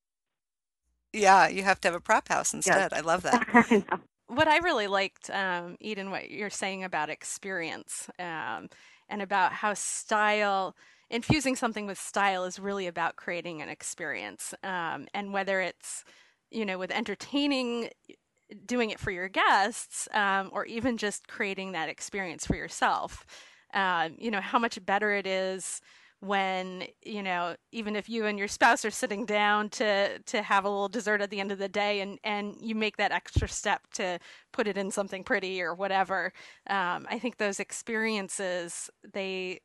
Yeah, 1.14 1.48
you 1.48 1.64
have 1.64 1.80
to 1.82 1.88
have 1.88 1.96
a 1.96 2.00
prop 2.02 2.28
house 2.28 2.54
instead. 2.54 2.94
I 2.94 3.00
love 3.00 3.24
that. 3.24 3.46
I 3.54 3.78
know. 3.92 4.00
What 4.28 4.48
I 4.48 4.58
really 4.58 4.88
liked, 4.88 5.30
um, 5.30 5.78
Eden, 5.80 6.12
what 6.12 6.30
you're 6.30 6.50
saying 6.50 6.84
about 6.84 7.10
experience 7.10 8.10
um, 8.20 8.70
and 9.10 9.22
about 9.22 9.54
how 9.54 9.74
style, 9.74 10.76
infusing 11.10 11.56
something 11.56 11.88
with 11.88 11.98
style 11.98 12.44
is 12.44 12.60
really 12.60 12.88
about 12.88 13.16
creating 13.16 13.62
an 13.62 13.70
experience. 13.70 14.54
Um, 14.64 15.08
and 15.14 15.34
whether 15.34 15.62
it's, 15.62 16.04
you 16.52 16.66
know, 16.66 16.78
with 16.78 16.92
entertaining, 16.92 17.90
doing 18.66 18.90
it 18.90 19.00
for 19.00 19.12
your 19.12 19.30
guests, 19.30 20.08
um, 20.14 20.50
or 20.54 20.66
even 20.66 20.98
just 20.98 21.28
creating 21.28 21.72
that 21.74 21.90
experience 21.90 22.46
for 22.46 22.56
yourself, 22.56 23.26
um, 23.74 24.16
you 24.18 24.32
know, 24.32 24.42
how 24.42 24.60
much 24.60 24.84
better 24.86 25.12
it 25.12 25.28
is 25.28 25.82
when 26.20 26.84
you 27.04 27.22
know 27.22 27.56
even 27.72 27.96
if 27.96 28.10
you 28.10 28.26
and 28.26 28.40
your 28.40 28.48
spouse 28.48 28.84
are 28.84 28.92
sitting 28.92 29.26
down 29.26 29.70
to 29.70 30.18
to 30.20 30.42
have 30.42 30.66
a 30.66 30.70
little 30.70 30.90
dessert 30.90 31.22
at 31.22 31.30
the 31.30 31.40
end 31.40 31.52
of 31.52 31.60
the 31.60 31.70
day 31.70 32.02
and 32.02 32.18
and 32.24 32.56
you 32.60 32.74
make 32.74 32.98
that 32.98 33.12
extra 33.12 33.48
step 33.48 33.82
to 33.94 34.18
put 34.52 34.68
it 34.68 34.78
in 34.78 34.90
something 34.90 35.24
pretty 35.24 35.62
or 35.62 35.76
whatever 35.76 36.34
um, 36.70 37.06
i 37.10 37.20
think 37.20 37.38
those 37.38 37.60
experiences 37.60 38.90
they 39.14 39.60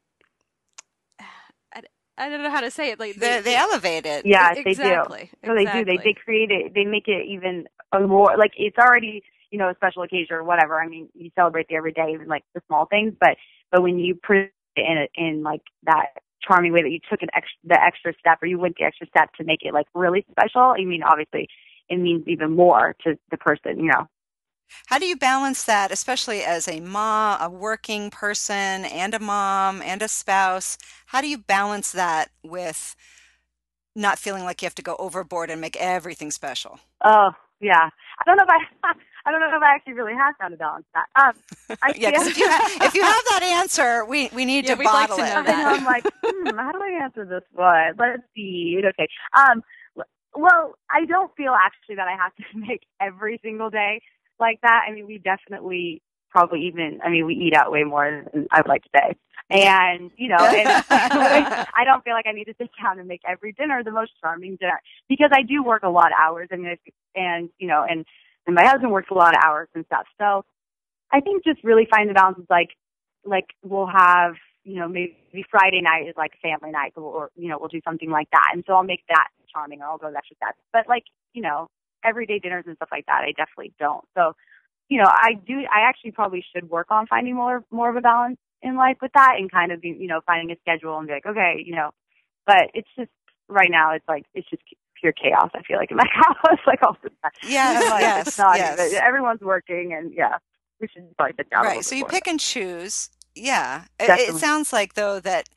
I, 1.75 1.83
I 2.19 2.29
don't 2.29 2.43
know 2.43 2.51
how 2.51 2.61
to 2.61 2.71
say 2.71 2.91
it. 2.91 3.01
Like 3.01 3.15
they, 3.17 3.41
they 3.41 3.57
elevate 3.57 4.05
it. 4.05 4.27
Yeah, 4.27 4.53
exactly. 4.55 5.31
they 5.43 5.49
do. 5.49 5.49
No, 5.49 5.57
they 5.57 5.65
do. 5.65 5.85
They 5.85 5.97
they 5.97 6.13
create 6.13 6.51
it. 6.51 6.75
They 6.75 6.85
make 6.85 7.09
it 7.09 7.27
even 7.27 7.67
a 7.93 8.01
more 8.01 8.37
like 8.37 8.53
it's 8.57 8.77
already 8.77 9.23
you 9.51 9.59
know 9.59 9.71
a 9.71 9.75
special 9.75 10.03
occasion 10.03 10.37
or 10.37 10.45
whatever. 10.45 10.79
I 10.79 10.89
mean, 10.89 11.09
you 11.15 11.31
celebrate 11.35 11.69
the 11.69 11.77
everyday, 11.77 12.13
even 12.13 12.29
like 12.29 12.45
the 12.55 12.61
small 12.67 12.85
things. 12.85 13.15
But 13.19 13.37
but 13.71 13.83
when 13.83 13.99
you 13.99 14.15
put 14.15 14.37
it 14.37 14.53
in 14.77 15.07
in 15.15 15.43
like 15.43 15.63
that 15.85 16.09
charming 16.47 16.73
way 16.73 16.83
that 16.83 16.91
you 16.91 17.01
took 17.11 17.23
an 17.23 17.29
extra 17.35 17.59
the 17.65 17.83
extra 17.83 18.13
step 18.19 18.39
or 18.43 18.47
you 18.47 18.59
went 18.59 18.77
the 18.79 18.85
extra 18.85 19.07
step 19.07 19.33
to 19.35 19.45
make 19.45 19.61
it 19.63 19.73
like 19.73 19.87
really 19.95 20.25
special. 20.31 20.75
I 20.77 20.85
mean, 20.85 21.03
obviously, 21.03 21.49
it 21.89 21.99
means 21.99 22.25
even 22.27 22.55
more 22.55 22.95
to 23.05 23.19
the 23.31 23.37
person. 23.37 23.79
You 23.79 23.91
know. 23.93 24.09
How 24.87 24.99
do 24.99 25.07
you 25.07 25.17
balance 25.17 25.65
that, 25.65 25.93
especially 25.93 26.43
as 26.43 26.67
a 26.67 26.81
mom, 26.81 27.39
a 27.41 27.51
working 27.51 28.11
person, 28.11 28.85
and 28.85 29.15
a 29.15 29.19
mom 29.19 29.83
and 29.83 30.03
a 30.03 30.09
spouse? 30.09 30.79
How 31.07 31.21
do 31.21 31.29
you 31.29 31.39
balance 31.39 31.93
that 31.93 32.31
with 32.43 32.97
not 33.95 34.19
feeling 34.19 34.45
like 34.45 34.63
you 34.63 34.67
have 34.67 34.75
to 34.77 34.83
go 34.83 34.97
overboard 34.99 35.51
and 35.51 35.61
make 35.61 35.77
everything 35.77 36.31
special? 36.31 36.81
Oh 37.05 37.31
yeah, 37.61 37.91
I 38.19 38.23
don't 38.27 38.37
know 38.37 38.45
if 38.45 38.51
I. 38.85 38.93
I 39.25 39.31
don't 39.31 39.41
know 39.41 39.57
if 39.57 39.63
I 39.63 39.75
actually 39.75 39.95
really 39.95 40.15
have 40.15 40.35
found 40.41 40.55
a 40.55 40.57
balance 40.57 40.85
that. 40.95 41.07
Um, 41.15 41.33
I 41.83 41.93
yeah, 41.97 42.11
if 42.15 42.37
you, 42.37 42.49
have, 42.49 42.73
if 42.83 42.95
you 42.95 43.03
have 43.03 43.23
that 43.31 43.43
answer, 43.61 44.05
we, 44.05 44.29
we 44.35 44.45
need 44.45 44.67
yeah, 44.67 44.75
to 44.75 44.83
bottle 44.83 45.19
like 45.19 45.33
to 45.33 45.41
it. 45.41 45.55
And 45.55 45.69
I'm 45.69 45.85
like, 45.85 46.05
hmm, 46.25 46.57
how 46.57 46.73
do 46.73 46.83
I 46.83 47.01
answer 47.03 47.25
this 47.25 47.43
one? 47.53 47.95
Let's 47.99 48.23
see. 48.35 48.81
Okay. 48.85 49.09
Um, 49.37 49.63
well, 50.35 50.75
I 50.91 51.05
don't 51.05 51.35
feel 51.37 51.53
actually 51.53 51.97
that 51.97 52.09
I 52.09 52.17
have 52.17 52.35
to 52.37 52.45
make 52.59 52.83
every 53.01 53.41
single 53.43 53.71
day 53.71 54.01
like 54.41 54.61
that. 54.63 54.87
I 54.89 54.93
mean, 54.93 55.07
we 55.07 55.19
definitely 55.19 56.03
probably 56.31 56.63
even, 56.63 56.99
I 57.05 57.11
mean, 57.11 57.27
we 57.27 57.35
eat 57.35 57.55
out 57.55 57.71
way 57.71 57.85
more 57.85 58.25
than 58.33 58.47
I 58.51 58.61
would 58.61 58.69
like 58.69 58.83
to 58.85 58.89
say. 58.95 59.17
And, 59.51 60.11
you 60.17 60.29
know, 60.29 60.39
and 60.39 60.85
I 60.89 61.83
don't 61.85 62.03
feel 62.05 62.15
like 62.15 62.27
I 62.27 62.33
need 62.33 62.45
to 62.45 62.55
sit 62.57 62.71
down 62.83 62.99
and 62.99 63.07
make 63.07 63.21
every 63.29 63.53
dinner 63.53 63.83
the 63.85 63.91
most 63.91 64.13
charming 64.19 64.57
dinner 64.57 64.81
because 65.11 65.29
I 65.31 65.43
do 65.43 65.63
work 65.63 65.83
a 65.83 65.91
lot 65.91 66.07
of 66.07 66.19
hours. 66.19 66.49
I 66.51 66.57
mean, 66.57 66.77
and, 67.15 67.51
you 67.59 67.69
know, 67.69 67.85
and, 67.89 68.07
and 68.47 68.55
my 68.55 68.65
husband 68.67 68.93
works 68.93 69.09
a 69.11 69.15
lot 69.15 69.35
of 69.35 69.41
hours 69.45 69.69
and 69.75 69.85
stuff. 69.87 70.07
So 70.19 70.45
I 71.13 71.21
think 71.21 71.45
just 71.45 71.63
really 71.63 71.87
finding 71.91 72.09
the 72.09 72.15
balance 72.15 72.39
is 72.39 72.47
like, 72.51 72.71
like 73.25 73.47
we'll 73.63 73.87
have, 73.87 74.35
you 74.65 74.77
know, 74.77 74.89
maybe 74.89 75.45
Friday 75.51 75.81
night 75.81 76.09
is 76.09 76.15
like 76.17 76.33
family 76.41 76.71
night 76.71 76.93
or, 76.97 77.31
you 77.37 77.49
know, 77.49 77.59
we'll 77.59 77.69
do 77.69 77.81
something 77.85 78.11
like 78.11 78.29
that. 78.33 78.51
And 78.53 78.65
so 78.67 78.75
I'll 78.75 78.83
make 78.83 79.03
that 79.09 79.29
charming 79.53 79.81
or 79.81 79.87
I'll 79.87 79.99
go 79.99 80.11
to 80.11 80.17
extra 80.17 80.37
that. 80.41 80.55
But 80.73 80.89
like, 80.89 81.05
you 81.33 81.43
know, 81.43 81.69
everyday 82.05 82.39
dinners 82.39 82.65
and 82.67 82.77
stuff 82.77 82.89
like 82.91 83.07
that, 83.07 83.23
I 83.25 83.33
definitely 83.33 83.73
don't. 83.79 84.05
So, 84.17 84.35
you 84.89 84.99
know, 84.99 85.09
I 85.09 85.35
do. 85.47 85.61
I 85.61 85.89
actually 85.89 86.11
probably 86.11 86.45
should 86.55 86.69
work 86.69 86.89
on 86.91 87.07
finding 87.07 87.35
more 87.35 87.65
more 87.71 87.89
of 87.89 87.97
a 87.97 88.01
balance 88.01 88.39
in 88.61 88.77
life 88.77 88.99
with 89.01 89.13
that, 89.15 89.37
and 89.39 89.51
kind 89.51 89.73
of 89.73 89.83
you 89.83 90.07
know, 90.07 90.21
finding 90.27 90.55
a 90.55 90.61
schedule 90.61 90.99
and 90.99 91.07
be 91.07 91.15
like, 91.15 91.27
okay, 91.27 91.63
you 91.65 91.75
know. 91.75 91.91
But 92.47 92.71
it's 92.75 92.89
just 92.99 93.11
right 93.49 93.71
now, 93.71 93.95
it's 93.95 94.07
like 94.09 94.25
it's 94.35 94.49
just 94.51 94.63
pure 95.03 95.13
chaos. 95.13 95.51
I 95.55 95.63
feel 95.63 95.77
like 95.77 95.91
in 95.91 95.99
my 95.99 96.09
house, 96.13 96.59
like 96.67 96.83
all 96.83 96.97
the 97.03 97.11
time. 97.11 97.33
Yes, 97.47 97.91
like, 97.91 98.01
yes, 98.01 98.29
it's 98.29 98.39
not 98.39 98.57
yes. 98.57 98.95
Everyone's 98.95 99.43
working, 99.43 99.93
and 99.93 100.15
yeah, 100.15 100.39
we 100.81 100.89
should 100.89 101.15
probably 101.19 101.35
sit 101.37 101.51
down. 101.51 101.65
Right. 101.65 101.85
So 101.85 101.95
you 101.95 102.07
pick 102.07 102.27
and 102.27 102.41
choose. 102.41 103.11
Yeah. 103.35 103.85
It, 104.01 104.11
it 104.11 104.35
sounds 104.37 104.73
like 104.73 104.95
though 104.95 105.21
that 105.21 105.49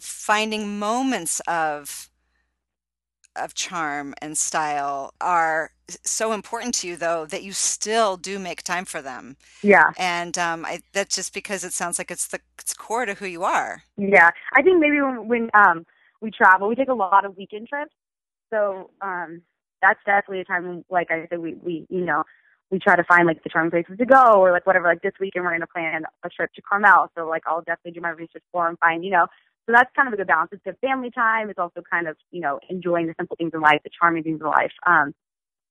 finding 0.00 0.78
moments 0.78 1.40
of 1.46 2.10
of 3.36 3.52
charm 3.52 4.14
and 4.22 4.38
style 4.38 5.12
are 5.20 5.72
so 6.04 6.32
important 6.32 6.72
to 6.72 6.86
you 6.86 6.96
though 6.96 7.26
that 7.26 7.42
you 7.42 7.52
still 7.52 8.16
do 8.16 8.38
make 8.38 8.62
time 8.62 8.84
for 8.84 9.02
them 9.02 9.36
Yeah, 9.60 9.90
and 9.98 10.38
um, 10.38 10.64
I, 10.64 10.80
that's 10.92 11.16
just 11.16 11.34
because 11.34 11.64
it 11.64 11.72
sounds 11.72 11.98
like 11.98 12.12
it's 12.12 12.28
the 12.28 12.38
it's 12.60 12.74
core 12.74 13.06
to 13.06 13.14
who 13.14 13.26
you 13.26 13.42
are 13.42 13.82
yeah. 13.96 14.30
I 14.54 14.62
think 14.62 14.78
maybe 14.78 15.00
when 15.00 15.26
when 15.26 15.50
um 15.52 15.84
we 16.20 16.30
travel, 16.30 16.68
we 16.68 16.74
take 16.74 16.88
a 16.88 16.94
lot 16.94 17.24
of 17.24 17.36
weekend 17.36 17.68
trips. 17.68 17.94
So 18.54 18.90
um 19.00 19.42
that's 19.82 20.00
definitely 20.06 20.40
a 20.40 20.44
time 20.44 20.84
like 20.88 21.10
I 21.10 21.26
said, 21.28 21.40
we 21.40 21.54
we 21.54 21.86
you 21.90 22.04
know 22.04 22.22
we 22.70 22.78
try 22.78 22.96
to 22.96 23.04
find 23.04 23.26
like 23.26 23.42
the 23.42 23.50
charming 23.50 23.70
places 23.70 23.98
to 23.98 24.06
go 24.06 24.40
or 24.40 24.52
like 24.52 24.66
whatever. 24.66 24.86
Like 24.86 25.02
this 25.02 25.12
weekend, 25.20 25.44
we're 25.44 25.50
going 25.50 25.60
to 25.60 25.66
plan 25.66 26.04
a 26.24 26.28
trip 26.28 26.50
to 26.54 26.62
Carmel, 26.62 27.10
so 27.16 27.26
like 27.26 27.42
I'll 27.46 27.60
definitely 27.60 27.92
do 27.92 28.00
my 28.00 28.10
research 28.10 28.42
for 28.52 28.68
and 28.68 28.78
find 28.78 29.04
you 29.04 29.10
know. 29.10 29.26
So 29.66 29.72
that's 29.74 29.90
kind 29.96 30.08
of 30.08 30.14
a 30.14 30.16
good 30.16 30.26
balance. 30.26 30.50
It's 30.52 30.62
good 30.64 30.76
family 30.80 31.10
time. 31.10 31.50
It's 31.50 31.58
also 31.58 31.82
kind 31.88 32.08
of 32.08 32.16
you 32.30 32.40
know 32.40 32.60
enjoying 32.70 33.06
the 33.06 33.14
simple 33.18 33.36
things 33.36 33.52
in 33.54 33.60
life, 33.60 33.80
the 33.84 33.90
charming 33.98 34.22
things 34.22 34.40
in 34.40 34.46
life. 34.46 34.72
Um, 34.86 35.14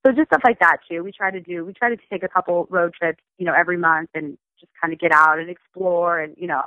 so 0.05 0.11
just 0.11 0.27
stuff 0.27 0.41
like 0.43 0.59
that 0.59 0.77
too. 0.89 1.03
We 1.03 1.11
try 1.11 1.31
to 1.31 1.41
do. 1.41 1.65
We 1.65 1.73
try 1.73 1.89
to 1.89 1.97
take 2.11 2.23
a 2.23 2.27
couple 2.27 2.67
road 2.69 2.93
trips, 2.93 3.23
you 3.37 3.45
know, 3.45 3.53
every 3.53 3.77
month 3.77 4.09
and 4.13 4.37
just 4.59 4.71
kind 4.79 4.93
of 4.93 4.99
get 4.99 5.11
out 5.11 5.39
and 5.39 5.49
explore 5.49 6.19
and 6.19 6.35
you 6.37 6.47
know. 6.47 6.63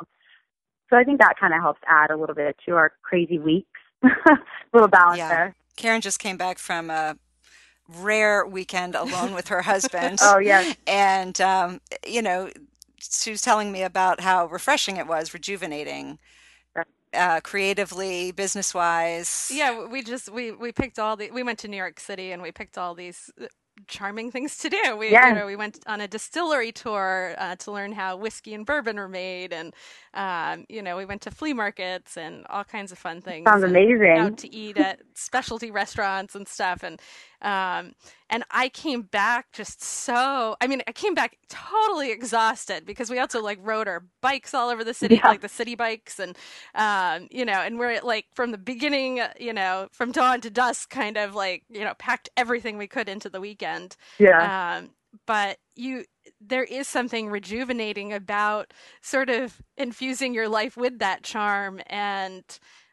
So 0.90 0.96
I 0.96 1.04
think 1.04 1.20
that 1.20 1.34
kind 1.38 1.52
of 1.52 1.60
helps 1.60 1.80
add 1.86 2.10
a 2.10 2.16
little 2.16 2.34
bit 2.34 2.56
to 2.66 2.74
our 2.74 2.92
crazy 3.02 3.38
weeks. 3.38 3.68
a 4.04 4.08
little 4.72 4.88
balance 4.88 5.18
Yeah. 5.18 5.28
there. 5.28 5.56
Karen 5.76 6.00
just 6.00 6.18
came 6.18 6.36
back 6.36 6.58
from 6.58 6.90
a 6.90 7.16
rare 7.88 8.46
weekend 8.46 8.94
alone 8.94 9.34
with 9.34 9.48
her 9.48 9.62
husband. 9.62 10.18
Oh 10.22 10.38
yeah, 10.38 10.64
and 10.86 11.40
um, 11.40 11.80
you 12.06 12.22
know 12.22 12.50
she 12.98 13.30
was 13.30 13.42
telling 13.42 13.70
me 13.72 13.82
about 13.82 14.20
how 14.20 14.46
refreshing 14.46 14.96
it 14.96 15.06
was 15.06 15.34
rejuvenating 15.34 16.18
uh, 17.14 17.40
creatively 17.40 18.32
business 18.32 18.74
wise 18.74 19.52
Yeah, 19.54 19.86
we 19.86 20.02
just 20.02 20.28
we 20.28 20.50
we 20.52 20.72
picked 20.72 20.98
all 20.98 21.16
the 21.16 21.30
we 21.30 21.42
went 21.42 21.58
to 21.60 21.68
New 21.68 21.76
York 21.76 22.00
City 22.00 22.32
and 22.32 22.42
we 22.42 22.50
picked 22.52 22.76
all 22.76 22.94
these 22.94 23.30
uh, 23.40 23.46
charming 23.88 24.30
things 24.30 24.56
to 24.58 24.68
do. 24.70 24.96
We 24.96 25.12
Yeah. 25.12 25.28
you 25.28 25.32
know 25.32 25.46
we 25.46 25.56
went 25.56 25.78
on 25.86 26.00
a 26.00 26.08
distillery 26.08 26.72
tour 26.72 27.34
uh, 27.38 27.56
to 27.56 27.72
learn 27.72 27.92
how 27.92 28.16
whiskey 28.16 28.54
and 28.54 28.66
bourbon 28.66 28.98
are 28.98 29.08
made, 29.08 29.52
and 29.52 29.74
um, 30.14 30.66
you 30.68 30.82
know 30.82 30.96
we 30.96 31.04
went 31.04 31.22
to 31.22 31.30
flea 31.30 31.52
markets 31.54 32.16
and 32.16 32.46
all 32.50 32.64
kinds 32.64 32.92
of 32.92 32.98
fun 32.98 33.20
things. 33.20 33.46
sounds 33.46 33.64
amazing. 33.64 34.18
Out 34.18 34.38
to 34.38 34.54
eat 34.54 34.78
at 34.78 35.00
specialty 35.14 35.70
restaurants 35.70 36.34
and 36.34 36.48
stuff, 36.48 36.82
and 36.82 37.00
um, 37.46 37.94
and 38.30 38.44
I 38.50 38.68
came 38.70 39.02
back 39.02 39.52
just 39.52 39.82
so. 39.82 40.56
I 40.60 40.66
mean, 40.66 40.82
I 40.88 40.92
came 40.92 41.14
back 41.14 41.38
totally 41.48 42.10
exhausted 42.10 42.84
because 42.86 43.10
we 43.10 43.18
also 43.20 43.40
like 43.42 43.58
rode 43.62 43.88
our 43.88 44.04
bikes 44.22 44.54
all 44.54 44.68
over 44.70 44.84
the 44.84 44.94
city, 44.94 45.22
Yeah. 45.22 45.26
like 45.26 45.42
the 45.42 45.48
city 45.48 45.76
bikes, 45.76 46.18
and 46.20 46.36
um, 46.74 47.28
you 47.30 47.44
know, 47.44 47.60
and 47.60 47.78
we're 47.78 48.00
like 48.02 48.26
from 48.34 48.52
the 48.52 48.58
beginning, 48.58 49.22
you 49.40 49.52
know, 49.54 49.88
from 49.92 50.12
dawn 50.12 50.40
to 50.42 50.50
dusk, 50.50 50.90
kind 50.90 51.16
of 51.16 51.34
like 51.34 51.64
you 51.70 51.84
know, 51.84 51.94
packed 51.98 52.28
everything 52.36 52.78
we 52.78 52.88
could 52.88 53.08
into 53.08 53.30
the 53.30 53.40
weekend. 53.40 53.96
Yeah, 54.18 54.50
Um, 54.78 54.90
but 55.26 55.58
you, 55.76 56.04
there 56.40 56.64
is 56.64 56.88
something 56.88 57.28
rejuvenating 57.30 58.12
about 58.12 58.72
sort 59.02 59.30
of 59.30 59.62
infusing 59.76 60.34
your 60.34 60.48
life 60.48 60.76
with 60.76 60.98
that 60.98 61.22
charm 61.22 61.80
and 61.86 62.44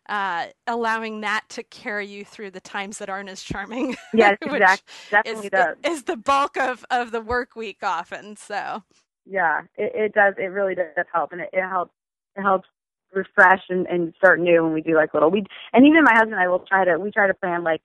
uh, 0.10 0.48
allowing 0.68 1.22
that 1.22 1.46
to 1.50 1.64
carry 1.64 2.06
you 2.08 2.26
through 2.26 2.52
the 2.52 2.60
times 2.60 2.98
that 3.00 3.10
aren't 3.10 3.30
as 3.30 3.42
charming. 3.44 3.96
yes, 4.14 4.38
which 4.42 4.52
exactly. 4.52 4.94
is, 5.26 5.50
Definitely 5.50 5.50
does. 5.50 5.78
is 5.86 6.04
the 6.04 6.18
bulk 6.18 6.58
of, 6.58 6.86
of 6.92 7.12
the 7.12 7.22
work 7.22 7.56
week 7.56 7.84
often. 7.84 8.36
So 8.36 8.84
Yeah, 9.26 9.62
it, 9.78 9.92
it 9.96 10.14
does. 10.14 10.34
It 10.38 10.48
really 10.48 10.76
does 10.76 11.06
help, 11.14 11.32
and 11.32 11.42
it, 11.42 11.50
it 11.54 11.62
helps. 11.62 11.94
It 12.36 12.42
helps 12.42 12.68
refresh 13.14 13.62
and, 13.70 13.86
and 13.88 14.14
start 14.18 14.40
new 14.40 14.64
when 14.64 14.74
we 14.74 14.82
do 14.82 14.96
like 14.96 15.14
little. 15.14 15.30
We 15.30 15.44
and 15.72 15.86
even 15.86 16.04
my 16.04 16.14
husband 16.14 16.34
and 16.34 16.42
I 16.42 16.48
will 16.48 16.60
try 16.68 16.84
to. 16.86 16.98
We 16.98 17.12
try 17.12 17.28
to 17.28 17.34
plan 17.34 17.64
like 17.64 17.82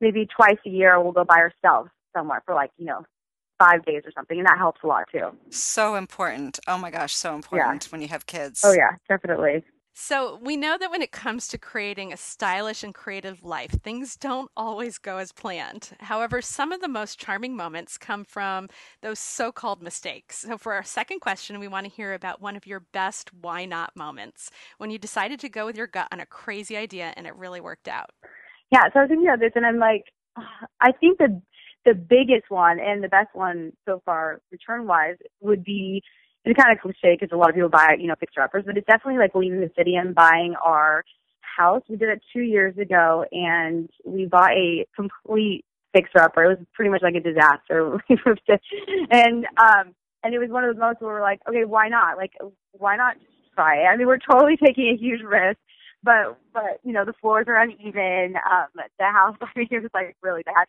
maybe 0.00 0.26
twice 0.26 0.58
a 0.66 0.70
year. 0.70 1.00
We'll 1.02 1.12
go 1.12 1.24
by 1.24 1.38
ourselves 1.38 1.90
somewhere 2.16 2.42
for 2.46 2.54
like 2.54 2.70
you 2.78 2.86
know 2.86 3.02
five 3.58 3.84
days 3.84 4.02
or 4.06 4.12
something, 4.14 4.38
and 4.38 4.46
that 4.46 4.56
helps 4.56 4.80
a 4.84 4.86
lot 4.86 5.04
too. 5.10 5.30
so 5.50 5.96
important 5.96 6.60
oh 6.68 6.78
my 6.78 6.90
gosh 6.90 7.14
so 7.14 7.34
important 7.34 7.84
when 7.90 8.00
you 8.00 8.08
have 8.08 8.24
kids 8.26 8.62
Oh 8.64 8.72
yeah, 8.72 8.92
definitely. 9.08 9.64
So, 10.00 10.38
we 10.40 10.56
know 10.56 10.78
that 10.78 10.92
when 10.92 11.02
it 11.02 11.10
comes 11.10 11.48
to 11.48 11.58
creating 11.58 12.12
a 12.12 12.16
stylish 12.16 12.84
and 12.84 12.94
creative 12.94 13.42
life, 13.42 13.72
things 13.82 14.16
don't 14.16 14.48
always 14.56 14.96
go 14.96 15.16
as 15.16 15.32
planned. 15.32 15.90
However, 15.98 16.40
some 16.40 16.70
of 16.70 16.80
the 16.80 16.86
most 16.86 17.18
charming 17.18 17.56
moments 17.56 17.98
come 17.98 18.22
from 18.24 18.68
those 19.02 19.18
so 19.18 19.50
called 19.50 19.82
mistakes. 19.82 20.38
So, 20.38 20.56
for 20.56 20.72
our 20.72 20.84
second 20.84 21.18
question, 21.18 21.58
we 21.58 21.66
want 21.66 21.84
to 21.84 21.92
hear 21.92 22.14
about 22.14 22.40
one 22.40 22.54
of 22.54 22.64
your 22.64 22.84
best 22.92 23.34
why 23.34 23.64
not 23.64 23.96
moments 23.96 24.52
when 24.78 24.90
you 24.92 25.00
decided 25.00 25.40
to 25.40 25.48
go 25.48 25.66
with 25.66 25.76
your 25.76 25.88
gut 25.88 26.06
on 26.12 26.20
a 26.20 26.26
crazy 26.26 26.76
idea 26.76 27.12
and 27.16 27.26
it 27.26 27.34
really 27.34 27.60
worked 27.60 27.88
out. 27.88 28.10
Yeah, 28.70 28.84
so 28.92 29.00
I 29.00 29.02
was 29.02 29.08
thinking 29.08 29.26
about 29.26 29.40
this, 29.40 29.52
and 29.56 29.66
I'm 29.66 29.78
like, 29.78 30.04
I 30.80 30.92
think 30.92 31.18
the 31.18 31.42
the 31.84 31.94
biggest 31.94 32.50
one 32.50 32.78
and 32.78 33.02
the 33.02 33.08
best 33.08 33.30
one 33.32 33.72
so 33.84 34.00
far, 34.04 34.42
return 34.52 34.86
wise, 34.86 35.16
would 35.40 35.64
be 35.64 36.04
it's 36.44 36.58
kind 36.58 36.72
of 36.72 36.80
cliche 36.80 37.16
because 37.18 37.30
a 37.32 37.36
lot 37.36 37.50
of 37.50 37.54
people 37.54 37.68
buy, 37.68 37.96
you 37.98 38.06
know, 38.06 38.14
fixer 38.18 38.40
uppers, 38.40 38.64
but 38.66 38.76
it's 38.76 38.86
definitely 38.86 39.18
like 39.18 39.34
leaving 39.34 39.60
the 39.60 39.70
city 39.76 39.96
and 39.96 40.14
buying 40.14 40.54
our 40.64 41.04
house. 41.40 41.82
We 41.88 41.96
did 41.96 42.08
it 42.08 42.22
two 42.32 42.42
years 42.42 42.76
ago, 42.78 43.24
and 43.32 43.88
we 44.04 44.26
bought 44.26 44.52
a 44.52 44.86
complete 44.94 45.64
fixer 45.92 46.20
upper. 46.20 46.44
It 46.44 46.58
was 46.58 46.66
pretty 46.74 46.90
much 46.90 47.02
like 47.02 47.14
a 47.14 47.20
disaster. 47.20 48.02
And 49.10 49.46
um, 49.56 49.94
and 50.24 50.34
it 50.34 50.38
was 50.38 50.50
one 50.50 50.64
of 50.64 50.74
those 50.74 50.80
moments 50.80 51.00
where 51.00 51.14
we're 51.14 51.22
like, 51.22 51.40
okay, 51.48 51.64
why 51.64 51.88
not? 51.88 52.16
Like, 52.16 52.32
why 52.72 52.96
not 52.96 53.14
just 53.14 53.54
try 53.54 53.82
it? 53.82 53.86
I 53.86 53.96
mean, 53.96 54.06
we're 54.06 54.18
totally 54.18 54.56
taking 54.64 54.88
a 54.88 54.96
huge 54.96 55.22
risk 55.22 55.58
but 56.02 56.38
but 56.52 56.80
you 56.84 56.92
know 56.92 57.04
the 57.04 57.12
floors 57.20 57.46
are 57.48 57.60
uneven. 57.60 58.36
Um, 58.36 58.66
the 58.98 59.04
house, 59.04 59.36
I 59.42 59.46
mean, 59.56 59.68
it 59.70 59.82
was 59.82 59.90
like 59.94 60.16
really 60.22 60.42
bad, 60.42 60.66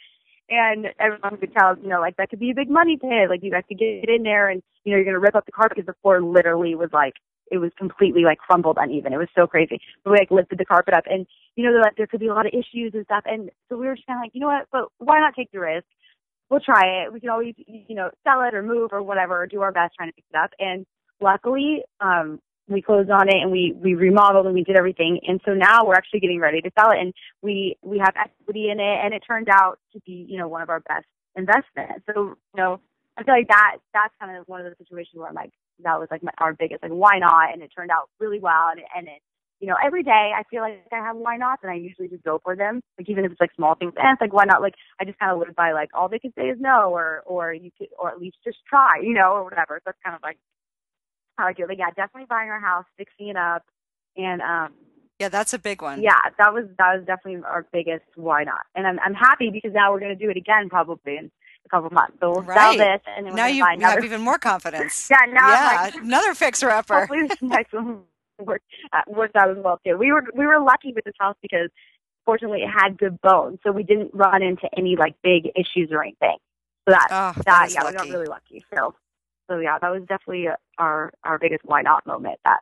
and 0.49 0.87
everyone 0.99 1.37
could 1.37 1.53
tell, 1.53 1.77
you 1.77 1.89
know, 1.89 1.99
like 1.99 2.17
that 2.17 2.29
could 2.29 2.39
be 2.39 2.51
a 2.51 2.55
big 2.55 2.69
money 2.69 2.97
pit. 2.97 3.29
Like 3.29 3.43
you 3.43 3.53
have 3.53 3.67
to 3.67 3.75
get 3.75 4.09
in 4.09 4.23
there, 4.23 4.49
and 4.49 4.61
you 4.83 4.91
know 4.91 4.97
you're 4.97 5.05
gonna 5.05 5.19
rip 5.19 5.35
up 5.35 5.45
the 5.45 5.51
carpet 5.51 5.77
because 5.77 5.87
the 5.87 5.99
floor 6.01 6.21
literally 6.21 6.75
was 6.75 6.89
like 6.93 7.13
it 7.51 7.57
was 7.57 7.71
completely 7.77 8.23
like 8.23 8.37
crumbled 8.37 8.77
uneven. 8.79 9.13
It 9.13 9.17
was 9.17 9.29
so 9.35 9.47
crazy. 9.47 9.79
But 10.03 10.11
we 10.11 10.17
like 10.17 10.31
lifted 10.31 10.59
the 10.59 10.65
carpet 10.65 10.93
up 10.93 11.03
and 11.07 11.25
you 11.55 11.63
know, 11.63 11.77
like 11.79 11.95
there 11.97 12.07
could 12.07 12.19
be 12.19 12.27
a 12.27 12.33
lot 12.33 12.45
of 12.45 12.53
issues 12.53 12.93
and 12.93 13.05
stuff. 13.05 13.23
And 13.25 13.49
so 13.67 13.77
we 13.77 13.85
were 13.85 13.95
just 13.95 14.07
kind 14.07 14.17
of 14.17 14.23
like, 14.23 14.31
you 14.33 14.41
know 14.41 14.47
what, 14.47 14.67
but 14.71 14.87
why 14.97 15.19
not 15.19 15.35
take 15.35 15.51
the 15.51 15.59
risk? 15.59 15.85
We'll 16.49 16.61
try 16.61 17.03
it. 17.03 17.13
We 17.13 17.19
can 17.19 17.29
always, 17.29 17.53
you 17.57 17.95
know, 17.95 18.09
sell 18.23 18.41
it 18.43 18.55
or 18.55 18.63
move 18.63 18.89
or 18.91 19.03
whatever, 19.03 19.41
or 19.41 19.45
do 19.45 19.61
our 19.61 19.71
best 19.71 19.95
trying 19.95 20.09
to 20.09 20.15
fix 20.15 20.27
it 20.33 20.37
up. 20.37 20.51
And 20.57 20.85
luckily, 21.21 21.83
um, 21.99 22.39
we 22.69 22.81
closed 22.81 23.09
on 23.09 23.27
it 23.29 23.35
and 23.41 23.51
we 23.51 23.73
we 23.75 23.95
remodeled 23.95 24.45
and 24.45 24.55
we 24.55 24.63
did 24.63 24.77
everything. 24.77 25.19
And 25.27 25.41
so 25.45 25.53
now 25.53 25.85
we're 25.85 25.95
actually 25.95 26.19
getting 26.21 26.39
ready 26.39 26.61
to 26.61 26.71
sell 26.79 26.91
it 26.91 26.99
and 26.99 27.13
we 27.41 27.77
we 27.83 27.99
have 27.99 28.13
equity 28.15 28.69
in 28.69 28.79
it 28.79 28.99
and 29.03 29.13
it 29.13 29.23
turned 29.27 29.49
out 29.49 29.79
to 29.93 29.99
be 30.05 30.25
you 30.29 30.37
know 30.37 30.47
one 30.47 30.61
of 30.61 30.69
our 30.69 30.81
best 30.81 31.05
investments. 31.35 32.05
So 32.13 32.35
you 32.55 32.57
know 32.57 32.79
i 33.17 33.23
feel 33.23 33.35
like 33.35 33.47
that 33.49 33.77
that's 33.93 34.13
kind 34.19 34.37
of 34.37 34.47
one 34.47 34.61
of 34.61 34.67
the 34.69 34.75
situations 34.83 35.15
where 35.19 35.27
i'm 35.27 35.35
like 35.35 35.51
that 35.83 35.99
was 35.99 36.07
like 36.11 36.23
my, 36.23 36.31
our 36.39 36.53
biggest 36.53 36.83
like 36.83 36.91
why 36.91 37.19
not? 37.19 37.53
And 37.53 37.61
it 37.61 37.71
turned 37.75 37.91
out 37.91 38.09
really 38.19 38.39
well 38.39 38.69
and, 38.71 38.81
and 38.95 39.07
it 39.07 39.21
you 39.59 39.67
know 39.67 39.75
every 39.83 40.03
day 40.03 40.31
i 40.35 40.43
feel 40.49 40.61
like 40.61 40.83
i 40.91 40.97
have 40.97 41.15
why 41.17 41.37
nots 41.37 41.61
and 41.63 41.71
i 41.71 41.75
usually 41.75 42.07
just 42.07 42.23
go 42.23 42.39
for 42.43 42.55
them. 42.55 42.81
Like 42.97 43.09
even 43.09 43.25
if 43.25 43.31
it's 43.31 43.41
like 43.41 43.53
small 43.55 43.75
things 43.75 43.93
and 43.97 44.13
it's 44.13 44.21
like 44.21 44.33
why 44.33 44.45
not? 44.45 44.61
Like 44.61 44.75
i 44.99 45.05
just 45.05 45.19
kind 45.19 45.31
of 45.31 45.39
live 45.39 45.55
by 45.55 45.73
like 45.73 45.89
all 45.93 46.09
they 46.09 46.19
can 46.19 46.33
say 46.37 46.43
is 46.49 46.57
no 46.59 46.91
or 46.93 47.23
or 47.25 47.53
you 47.53 47.71
could 47.77 47.89
or 47.97 48.09
at 48.09 48.19
least 48.19 48.37
just 48.43 48.57
try 48.67 48.99
you 49.01 49.13
know 49.13 49.33
or 49.33 49.43
whatever. 49.43 49.79
So 49.79 49.83
that's 49.87 49.97
kind 50.03 50.15
of 50.15 50.21
like 50.23 50.37
how 51.39 51.47
I 51.47 51.53
do 51.53 51.63
it. 51.63 51.67
But 51.67 51.77
yeah, 51.77 51.89
definitely 51.89 52.27
buying 52.29 52.49
our 52.49 52.59
house, 52.59 52.85
fixing 52.97 53.29
it 53.29 53.35
up, 53.35 53.63
and 54.15 54.41
um, 54.41 54.73
yeah, 55.19 55.29
that's 55.29 55.53
a 55.53 55.59
big 55.59 55.81
one. 55.81 56.01
Yeah, 56.01 56.19
that 56.37 56.53
was 56.53 56.65
that 56.77 56.95
was 56.95 57.05
definitely 57.05 57.43
our 57.43 57.65
biggest 57.73 58.05
why 58.15 58.43
not. 58.43 58.61
And 58.75 58.85
I'm 58.85 58.99
I'm 58.99 59.13
happy 59.13 59.49
because 59.49 59.71
now 59.73 59.91
we're 59.91 59.99
going 59.99 60.17
to 60.17 60.23
do 60.23 60.29
it 60.29 60.37
again 60.37 60.69
probably 60.69 61.17
in 61.17 61.31
a 61.65 61.69
couple 61.69 61.89
months. 61.89 62.17
So 62.21 62.31
we'll 62.31 62.41
right. 62.43 62.57
sell 62.57 62.77
this, 62.77 63.01
and 63.17 63.25
then 63.25 63.35
now 63.35 63.47
you, 63.47 63.65
you 63.77 63.85
have 63.85 64.03
even 64.03 64.21
more 64.21 64.37
confidence. 64.37 65.09
yeah, 65.11 65.31
now 65.31 65.49
yeah, 65.49 65.81
like, 65.83 65.95
another 65.95 66.33
fixer 66.33 66.69
upper. 66.69 66.99
Hopefully 66.99 67.27
this 67.27 67.41
next 67.41 67.73
one 67.73 68.01
worked 68.39 68.65
uh, 68.93 69.01
worked 69.07 69.35
out 69.35 69.49
as 69.49 69.57
well 69.57 69.79
too. 69.85 69.97
We 69.97 70.11
were 70.11 70.23
we 70.33 70.45
were 70.45 70.59
lucky 70.59 70.93
with 70.93 71.03
this 71.03 71.15
house 71.19 71.35
because 71.41 71.69
fortunately 72.25 72.61
it 72.61 72.69
had 72.69 72.97
good 72.97 73.19
bones, 73.21 73.59
so 73.63 73.71
we 73.71 73.83
didn't 73.83 74.11
run 74.13 74.41
into 74.41 74.69
any 74.77 74.95
like 74.95 75.15
big 75.21 75.51
issues 75.55 75.89
or 75.91 76.01
anything. 76.01 76.37
So 76.87 76.93
that 76.93 77.07
oh, 77.11 77.33
that, 77.35 77.45
that 77.45 77.71
yeah, 77.73 77.83
lucky. 77.83 77.93
we 77.93 77.97
got 77.97 78.09
really 78.09 78.27
lucky. 78.27 78.65
So 78.73 78.95
so 79.49 79.59
yeah, 79.59 79.77
that 79.79 79.89
was 79.91 80.01
definitely 80.01 80.47
our 80.77 81.11
our 81.23 81.39
biggest 81.39 81.61
why 81.65 81.81
not 81.81 82.05
moment. 82.05 82.39
That 82.45 82.59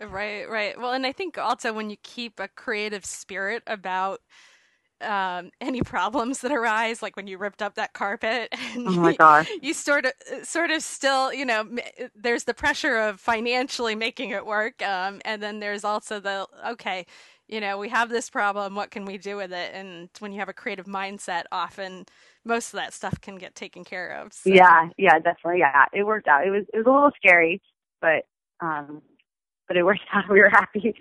right, 0.00 0.48
right. 0.48 0.78
Well, 0.78 0.92
and 0.92 1.06
I 1.06 1.12
think 1.12 1.38
also 1.38 1.72
when 1.72 1.90
you 1.90 1.96
keep 2.02 2.38
a 2.38 2.48
creative 2.48 3.04
spirit 3.04 3.62
about 3.66 4.20
um, 5.00 5.50
any 5.60 5.82
problems 5.82 6.40
that 6.40 6.52
arise, 6.52 7.02
like 7.02 7.16
when 7.16 7.26
you 7.26 7.38
ripped 7.38 7.62
up 7.62 7.74
that 7.76 7.92
carpet. 7.92 8.54
And 8.74 8.88
oh 8.88 8.92
my 8.92 9.14
gosh! 9.14 9.48
You, 9.50 9.58
you 9.62 9.74
sort 9.74 10.06
of, 10.06 10.12
sort 10.42 10.70
of 10.70 10.82
still, 10.82 11.32
you 11.32 11.44
know, 11.44 11.68
there's 12.14 12.44
the 12.44 12.54
pressure 12.54 12.98
of 12.98 13.20
financially 13.20 13.94
making 13.94 14.30
it 14.30 14.46
work, 14.46 14.82
um, 14.82 15.20
and 15.24 15.42
then 15.42 15.60
there's 15.60 15.84
also 15.84 16.20
the 16.20 16.46
okay, 16.68 17.06
you 17.48 17.60
know, 17.60 17.78
we 17.78 17.88
have 17.90 18.08
this 18.10 18.30
problem. 18.30 18.74
What 18.74 18.90
can 18.90 19.04
we 19.04 19.18
do 19.18 19.36
with 19.36 19.52
it? 19.52 19.72
And 19.74 20.08
when 20.18 20.32
you 20.32 20.38
have 20.40 20.48
a 20.48 20.52
creative 20.54 20.86
mindset, 20.86 21.44
often 21.52 22.06
most 22.44 22.72
of 22.74 22.78
that 22.78 22.92
stuff 22.92 23.20
can 23.20 23.36
get 23.36 23.54
taken 23.54 23.84
care 23.84 24.10
of. 24.10 24.32
So. 24.32 24.50
Yeah, 24.50 24.90
yeah, 24.96 25.18
definitely. 25.18 25.60
Yeah, 25.60 25.84
it 25.92 26.04
worked 26.04 26.28
out. 26.28 26.46
It 26.46 26.50
was 26.50 26.64
it 26.72 26.78
was 26.78 26.86
a 26.86 26.90
little 26.90 27.12
scary, 27.16 27.62
but 28.00 28.26
um, 28.60 29.02
but 29.68 29.76
it 29.76 29.84
worked 29.84 30.00
out. 30.12 30.28
We 30.28 30.40
were 30.40 30.50
happy. 30.50 30.94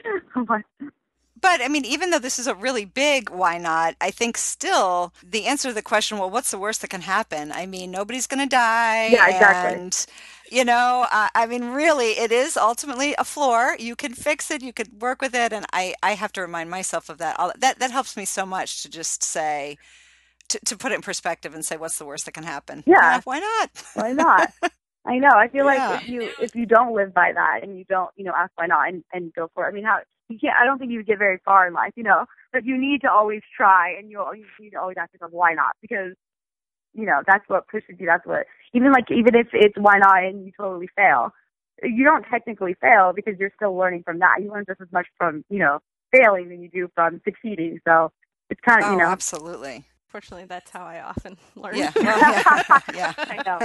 But 1.44 1.60
I 1.62 1.68
mean, 1.68 1.84
even 1.84 2.10
though 2.10 2.20
this 2.20 2.40
is 2.40 2.48
a 2.48 2.56
really 2.56 2.86
big 2.86 3.30
why 3.30 3.58
not, 3.58 3.96
I 4.00 4.12
think 4.12 4.38
still 4.38 5.14
the 5.22 5.46
answer 5.46 5.68
to 5.68 5.74
the 5.74 5.82
question, 5.82 6.18
well, 6.18 6.30
what's 6.30 6.52
the 6.52 6.58
worst 6.58 6.80
that 6.82 6.90
can 6.90 7.02
happen? 7.02 7.52
I 7.52 7.66
mean, 7.66 7.92
nobody's 7.92 8.28
going 8.28 8.40
to 8.40 8.50
die. 8.50 9.08
Yeah, 9.08 9.28
exactly. 9.28 9.82
And, 9.82 10.06
you 10.50 10.64
know, 10.64 11.06
uh, 11.12 11.28
I 11.36 11.46
mean, 11.46 11.66
really, 11.72 12.12
it 12.12 12.32
is 12.32 12.56
ultimately 12.56 13.14
a 13.18 13.26
floor. 13.26 13.76
You 13.78 13.98
can 13.98 14.14
fix 14.14 14.50
it, 14.52 14.64
you 14.64 14.72
could 14.72 15.02
work 15.02 15.22
with 15.22 15.36
it. 15.36 15.52
And 15.52 15.66
I, 15.74 15.96
I 16.02 16.14
have 16.14 16.32
to 16.34 16.42
remind 16.42 16.70
myself 16.70 17.10
of 17.10 17.18
that. 17.18 17.36
That, 17.60 17.78
that 17.78 17.92
helps 17.92 18.16
me 18.16 18.24
so 18.24 18.46
much 18.46 18.82
to 18.84 18.90
just 18.90 19.22
say, 19.22 19.78
to, 20.50 20.60
to 20.66 20.78
put 20.78 20.92
it 20.92 20.96
in 20.96 21.02
perspective 21.02 21.54
and 21.54 21.66
say, 21.66 21.78
what's 21.78 21.98
the 21.98 22.06
worst 22.06 22.26
that 22.26 22.34
can 22.34 22.44
happen? 22.44 22.84
Yeah. 22.86 23.18
Uh, 23.18 23.22
why 23.24 23.40
not? 23.40 23.70
Why 23.94 24.12
not? 24.14 24.54
I 25.06 25.18
know. 25.18 25.32
I 25.36 25.48
feel 25.50 25.66
yeah. 25.66 25.90
like 25.90 26.04
if 26.04 26.10
you 26.10 26.30
if 26.40 26.56
you 26.56 26.66
don't 26.66 26.96
live 26.96 27.14
by 27.14 27.32
that 27.34 27.60
and 27.62 27.78
you 27.78 27.84
don't, 27.86 28.10
you 28.16 28.24
know, 28.24 28.34
ask 28.36 28.52
why 28.56 28.68
not 28.68 28.88
and, 28.88 29.04
and 29.12 29.34
go 29.34 29.50
for 29.54 29.66
it. 29.66 29.72
I 29.72 29.74
mean, 29.74 29.84
how 29.84 30.00
you 30.30 30.40
can't. 30.40 30.56
I 30.60 30.66
don't 30.66 30.80
think 30.80 30.92
you 30.92 31.00
would 31.00 31.08
get 31.08 31.18
very 31.20 31.40
far 31.44 31.68
in 31.68 31.74
life, 31.74 31.92
you 31.96 32.04
know. 32.04 32.26
But 32.54 32.66
you 32.66 32.78
need 32.78 33.02
to 33.02 33.12
always 33.12 33.42
try, 33.56 33.96
and 33.98 34.10
you 34.10 34.24
you 34.34 34.46
need 34.60 34.72
to 34.72 34.80
always 34.80 34.96
ask 34.98 35.12
yourself 35.14 35.32
why 35.34 35.54
not 35.54 35.76
because 35.82 36.14
you 36.94 37.06
know 37.06 37.22
that's 37.28 37.44
what 37.48 37.68
pushes 37.68 37.96
you. 38.00 38.06
That's 38.06 38.26
what 38.26 38.46
even 38.74 38.92
like 38.92 39.12
even 39.12 39.36
if 39.36 39.48
it's 39.52 39.76
why 39.78 39.98
not 39.98 40.24
and 40.24 40.46
you 40.46 40.52
totally 40.58 40.90
fail, 40.96 41.34
you 41.84 42.06
don't 42.06 42.24
technically 42.24 42.76
fail 42.80 43.12
because 43.14 43.34
you're 43.40 43.52
still 43.56 43.76
learning 43.76 44.04
from 44.04 44.20
that. 44.20 44.38
You 44.42 44.52
learn 44.52 44.66
just 44.68 44.80
as 44.80 44.92
much 44.94 45.08
from 45.18 45.44
you 45.50 45.60
know 45.60 45.80
failing 46.14 46.48
than 46.48 46.62
you 46.62 46.70
do 46.70 46.90
from 46.96 47.20
succeeding. 47.26 47.80
So 47.86 48.12
it's 48.50 48.62
kind 48.62 48.82
of 48.82 48.90
oh, 48.90 48.92
you 48.94 48.98
know 49.00 49.08
absolutely 49.08 49.84
Unfortunately, 50.14 50.46
that's 50.46 50.70
how 50.70 50.86
I 50.86 51.02
often 51.02 51.36
learn. 51.56 51.76
Yeah, 51.76 51.92
well, 51.96 52.06
yeah, 52.06 52.80
yeah. 52.94 53.14
I 53.18 53.38
know. 53.44 53.58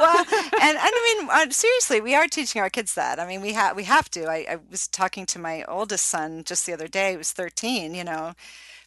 well, 0.00 0.24
and, 0.62 0.78
and 0.78 0.80
I 0.80 1.16
mean, 1.20 1.28
uh, 1.30 1.50
seriously, 1.50 2.00
we 2.00 2.14
are 2.14 2.26
teaching 2.26 2.62
our 2.62 2.70
kids 2.70 2.94
that. 2.94 3.20
I 3.20 3.26
mean, 3.26 3.42
we 3.42 3.52
have 3.52 3.76
we 3.76 3.84
have 3.84 4.10
to. 4.12 4.24
I, 4.24 4.46
I 4.50 4.58
was 4.70 4.88
talking 4.88 5.26
to 5.26 5.38
my 5.38 5.62
oldest 5.64 6.06
son 6.06 6.42
just 6.44 6.64
the 6.64 6.72
other 6.72 6.88
day. 6.88 7.10
He 7.10 7.16
was 7.18 7.32
13. 7.32 7.94
You 7.94 8.04
know, 8.04 8.32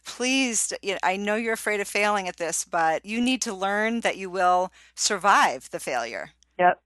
please, 0.04 0.72
you 0.82 0.94
know, 0.94 0.98
I 1.04 1.16
know 1.16 1.36
you're 1.36 1.52
afraid 1.54 1.78
of 1.78 1.86
failing 1.86 2.26
at 2.26 2.38
this, 2.38 2.64
but 2.64 3.06
you 3.06 3.20
need 3.20 3.40
to 3.42 3.54
learn 3.54 4.00
that 4.00 4.16
you 4.16 4.28
will 4.28 4.72
survive 4.96 5.70
the 5.70 5.78
failure. 5.78 6.30
Yep. 6.58 6.80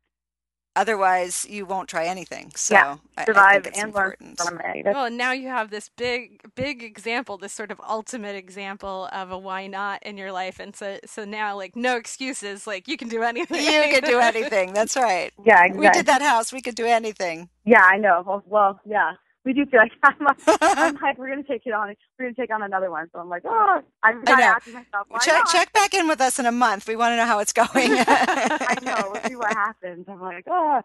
Otherwise, 0.79 1.45
you 1.51 1.67
won't 1.67 1.89
try 1.89 2.05
anything. 2.07 2.53
So 2.55 2.75
yeah, 2.75 2.97
survive 3.27 3.67
I, 3.67 3.71
I 3.77 3.83
and 3.83 3.93
learn 3.93 4.15
from 4.37 4.61
it. 4.61 4.85
That's... 4.85 4.95
Well, 4.95 5.11
now 5.11 5.33
you 5.33 5.49
have 5.49 5.71
this 5.71 5.89
big, 5.89 6.55
big 6.55 6.85
example, 6.85 7.37
this 7.37 7.53
sort 7.53 7.73
of 7.73 7.81
ultimate 7.81 8.37
example 8.37 9.09
of 9.13 9.33
a 9.33 9.37
why 9.39 9.67
not 9.67 10.01
in 10.05 10.17
your 10.17 10.31
life, 10.31 10.61
and 10.61 10.77
so, 10.77 11.01
so 11.05 11.25
now 11.25 11.57
like 11.57 11.75
no 11.75 11.97
excuses. 11.97 12.65
Like 12.65 12.87
you 12.87 12.97
can 12.97 13.09
do 13.09 13.25
anything. 13.25 13.61
You 13.61 13.99
can 13.99 14.05
do 14.05 14.21
anything. 14.33 14.73
That's 14.73 14.95
right. 14.95 15.33
Yeah, 15.45 15.65
exactly. 15.65 15.81
We 15.81 15.91
did 15.91 16.07
that 16.07 16.23
house. 16.23 16.53
We 16.53 16.63
could 16.63 16.77
do 16.77 16.87
anything. 16.87 17.49
Yeah, 17.65 17.83
I 17.83 17.97
know. 17.97 18.23
Well, 18.25 18.45
well 18.47 18.81
yeah 18.87 19.15
we 19.49 19.55
do 19.55 19.65
feel 19.65 19.81
like 19.81 19.93
I'm, 20.03 20.27
I'm 20.61 20.95
like 21.01 21.17
we're 21.19 21.31
gonna 21.31 21.43
take 21.43 21.67
it 21.67 21.73
on. 21.73 21.95
We're 22.19 22.27
gonna 22.27 22.35
take 22.35 22.53
on 22.53 22.63
another 22.63 22.91
one. 22.91 23.09
So 23.15 23.19
I'm 23.19 23.31
like, 23.31 23.45
oh, 23.47 23.81
I'm 24.03 24.23
kind 24.23 24.41
of 24.41 24.45
asking 24.45 24.75
myself. 24.75 25.07
Why 25.09 25.19
check 25.21 25.39
not? 25.39 25.49
check 25.49 25.73
back 25.73 25.95
in 25.95 26.07
with 26.07 26.21
us 26.21 26.39
in 26.39 26.45
a 26.45 26.53
month. 26.53 26.87
We 26.87 26.97
want 26.97 27.13
to 27.13 27.17
know 27.17 27.25
how 27.25 27.39
it's 27.39 27.53
going. 27.55 27.67
I 27.77 28.77
know. 28.83 29.11
We'll 29.11 29.23
see 29.23 29.37
what 29.37 29.55
happens. 29.55 30.05
I'm 30.07 30.21
like, 30.21 30.45
oh, 30.51 30.83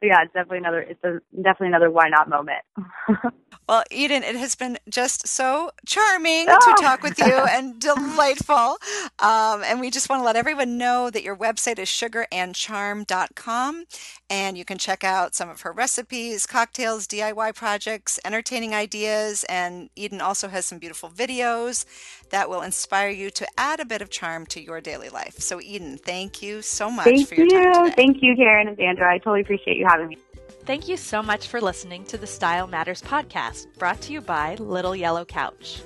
but 0.00 0.06
yeah, 0.06 0.22
it's 0.22 0.32
definitely 0.32 0.58
another. 0.58 0.80
It's 0.80 1.04
a, 1.04 1.20
definitely 1.36 1.68
another 1.68 1.90
why 1.90 2.08
not 2.08 2.28
moment. 2.28 2.62
well, 3.68 3.84
Eden, 3.90 4.22
it 4.22 4.34
has 4.34 4.54
been 4.54 4.78
just 4.88 5.28
so 5.28 5.70
charming 5.86 6.46
oh. 6.48 6.58
to 6.58 6.82
talk 6.82 7.02
with 7.02 7.18
you 7.18 7.26
and 7.26 7.78
delightful. 7.80 8.78
Um, 9.18 9.62
and 9.62 9.78
we 9.78 9.90
just 9.90 10.08
want 10.08 10.20
to 10.20 10.24
let 10.24 10.36
everyone 10.36 10.78
know 10.78 11.10
that 11.10 11.22
your 11.22 11.36
website 11.36 11.78
is 11.78 11.88
sugarandcharm.com, 11.88 13.84
and 14.30 14.56
you 14.56 14.64
can 14.64 14.78
check 14.78 15.04
out 15.04 15.34
some 15.34 15.50
of 15.50 15.60
her 15.60 15.72
recipes, 15.72 16.46
cocktails, 16.46 17.06
DIY 17.06 17.54
projects, 17.54 18.18
entertaining 18.24 18.74
ideas, 18.74 19.44
and 19.50 19.90
Eden 19.96 20.22
also 20.22 20.48
has 20.48 20.64
some 20.64 20.78
beautiful 20.78 21.10
videos 21.10 21.84
that 22.30 22.48
will 22.48 22.62
inspire 22.62 23.10
you 23.10 23.28
to 23.30 23.46
add 23.58 23.80
a 23.80 23.84
bit 23.84 24.00
of 24.00 24.08
charm 24.08 24.46
to 24.46 24.62
your 24.62 24.80
daily 24.80 25.10
life. 25.10 25.38
So, 25.40 25.60
Eden, 25.60 25.98
thank 25.98 26.42
you 26.42 26.62
so 26.62 26.90
much 26.90 27.04
thank 27.04 27.28
for 27.28 27.34
your 27.34 27.46
you. 27.46 27.50
time 27.50 27.84
today. 27.84 27.94
Thank 27.96 28.18
you, 28.22 28.34
Karen 28.36 28.68
and 28.68 28.78
Zandra. 28.78 29.08
I 29.08 29.18
totally 29.18 29.42
appreciate 29.42 29.76
you 29.76 29.86
having 29.90 30.08
me. 30.08 30.18
Thank 30.64 30.88
you 30.88 30.96
so 30.96 31.22
much 31.22 31.48
for 31.48 31.60
listening 31.60 32.04
to 32.04 32.18
the 32.18 32.26
Style 32.26 32.66
Matters 32.66 33.02
podcast, 33.02 33.66
brought 33.78 34.00
to 34.02 34.12
you 34.12 34.20
by 34.20 34.54
Little 34.56 34.94
Yellow 34.94 35.24
Couch. 35.24 35.82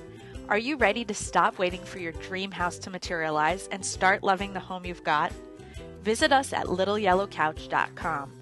Are 0.48 0.58
you 0.58 0.76
ready 0.76 1.04
to 1.06 1.14
stop 1.14 1.58
waiting 1.58 1.82
for 1.82 1.98
your 1.98 2.12
dream 2.12 2.50
house 2.50 2.78
to 2.80 2.90
materialize 2.90 3.66
and 3.68 3.84
start 3.84 4.22
loving 4.22 4.52
the 4.52 4.60
home 4.60 4.84
you've 4.84 5.04
got? 5.04 5.32
Visit 6.02 6.32
us 6.32 6.52
at 6.52 6.66
littleyellowcouch.com. 6.66 8.32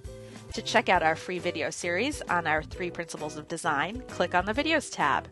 To 0.55 0.63
check 0.63 0.89
out 0.89 1.03
our 1.03 1.15
free 1.15 1.39
video 1.39 1.71
series 1.71 2.21
on 2.23 2.47
our 2.47 2.63
three 2.63 2.91
principles 2.91 3.37
of 3.37 3.47
design, 3.47 4.03
click 4.09 4.35
on 4.35 4.45
the 4.45 4.53
videos 4.53 4.93
tab. 4.93 5.29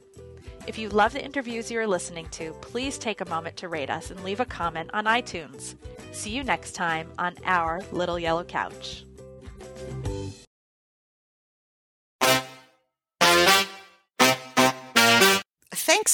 If 0.66 0.79
you 0.79 0.90
love 0.90 1.12
the 1.12 1.25
interviews 1.25 1.71
you 1.71 1.81
are 1.81 1.87
listening 1.87 2.29
to, 2.33 2.53
please 2.61 2.99
take 2.99 3.21
a 3.21 3.29
moment 3.29 3.57
to 3.57 3.69
rate 3.69 3.90
us 3.90 4.11
and 4.11 4.23
leave 4.23 4.40
a 4.40 4.45
comment 4.45 4.90
on 4.93 5.07
iTunes. 5.07 5.75
See 6.12 6.31
you 6.31 6.45
next 6.45 6.73
time 6.73 7.11
on 7.19 7.35
our 7.45 7.81
Little 7.90 8.19
Yellow 8.19 8.45
Couch. 8.45 9.05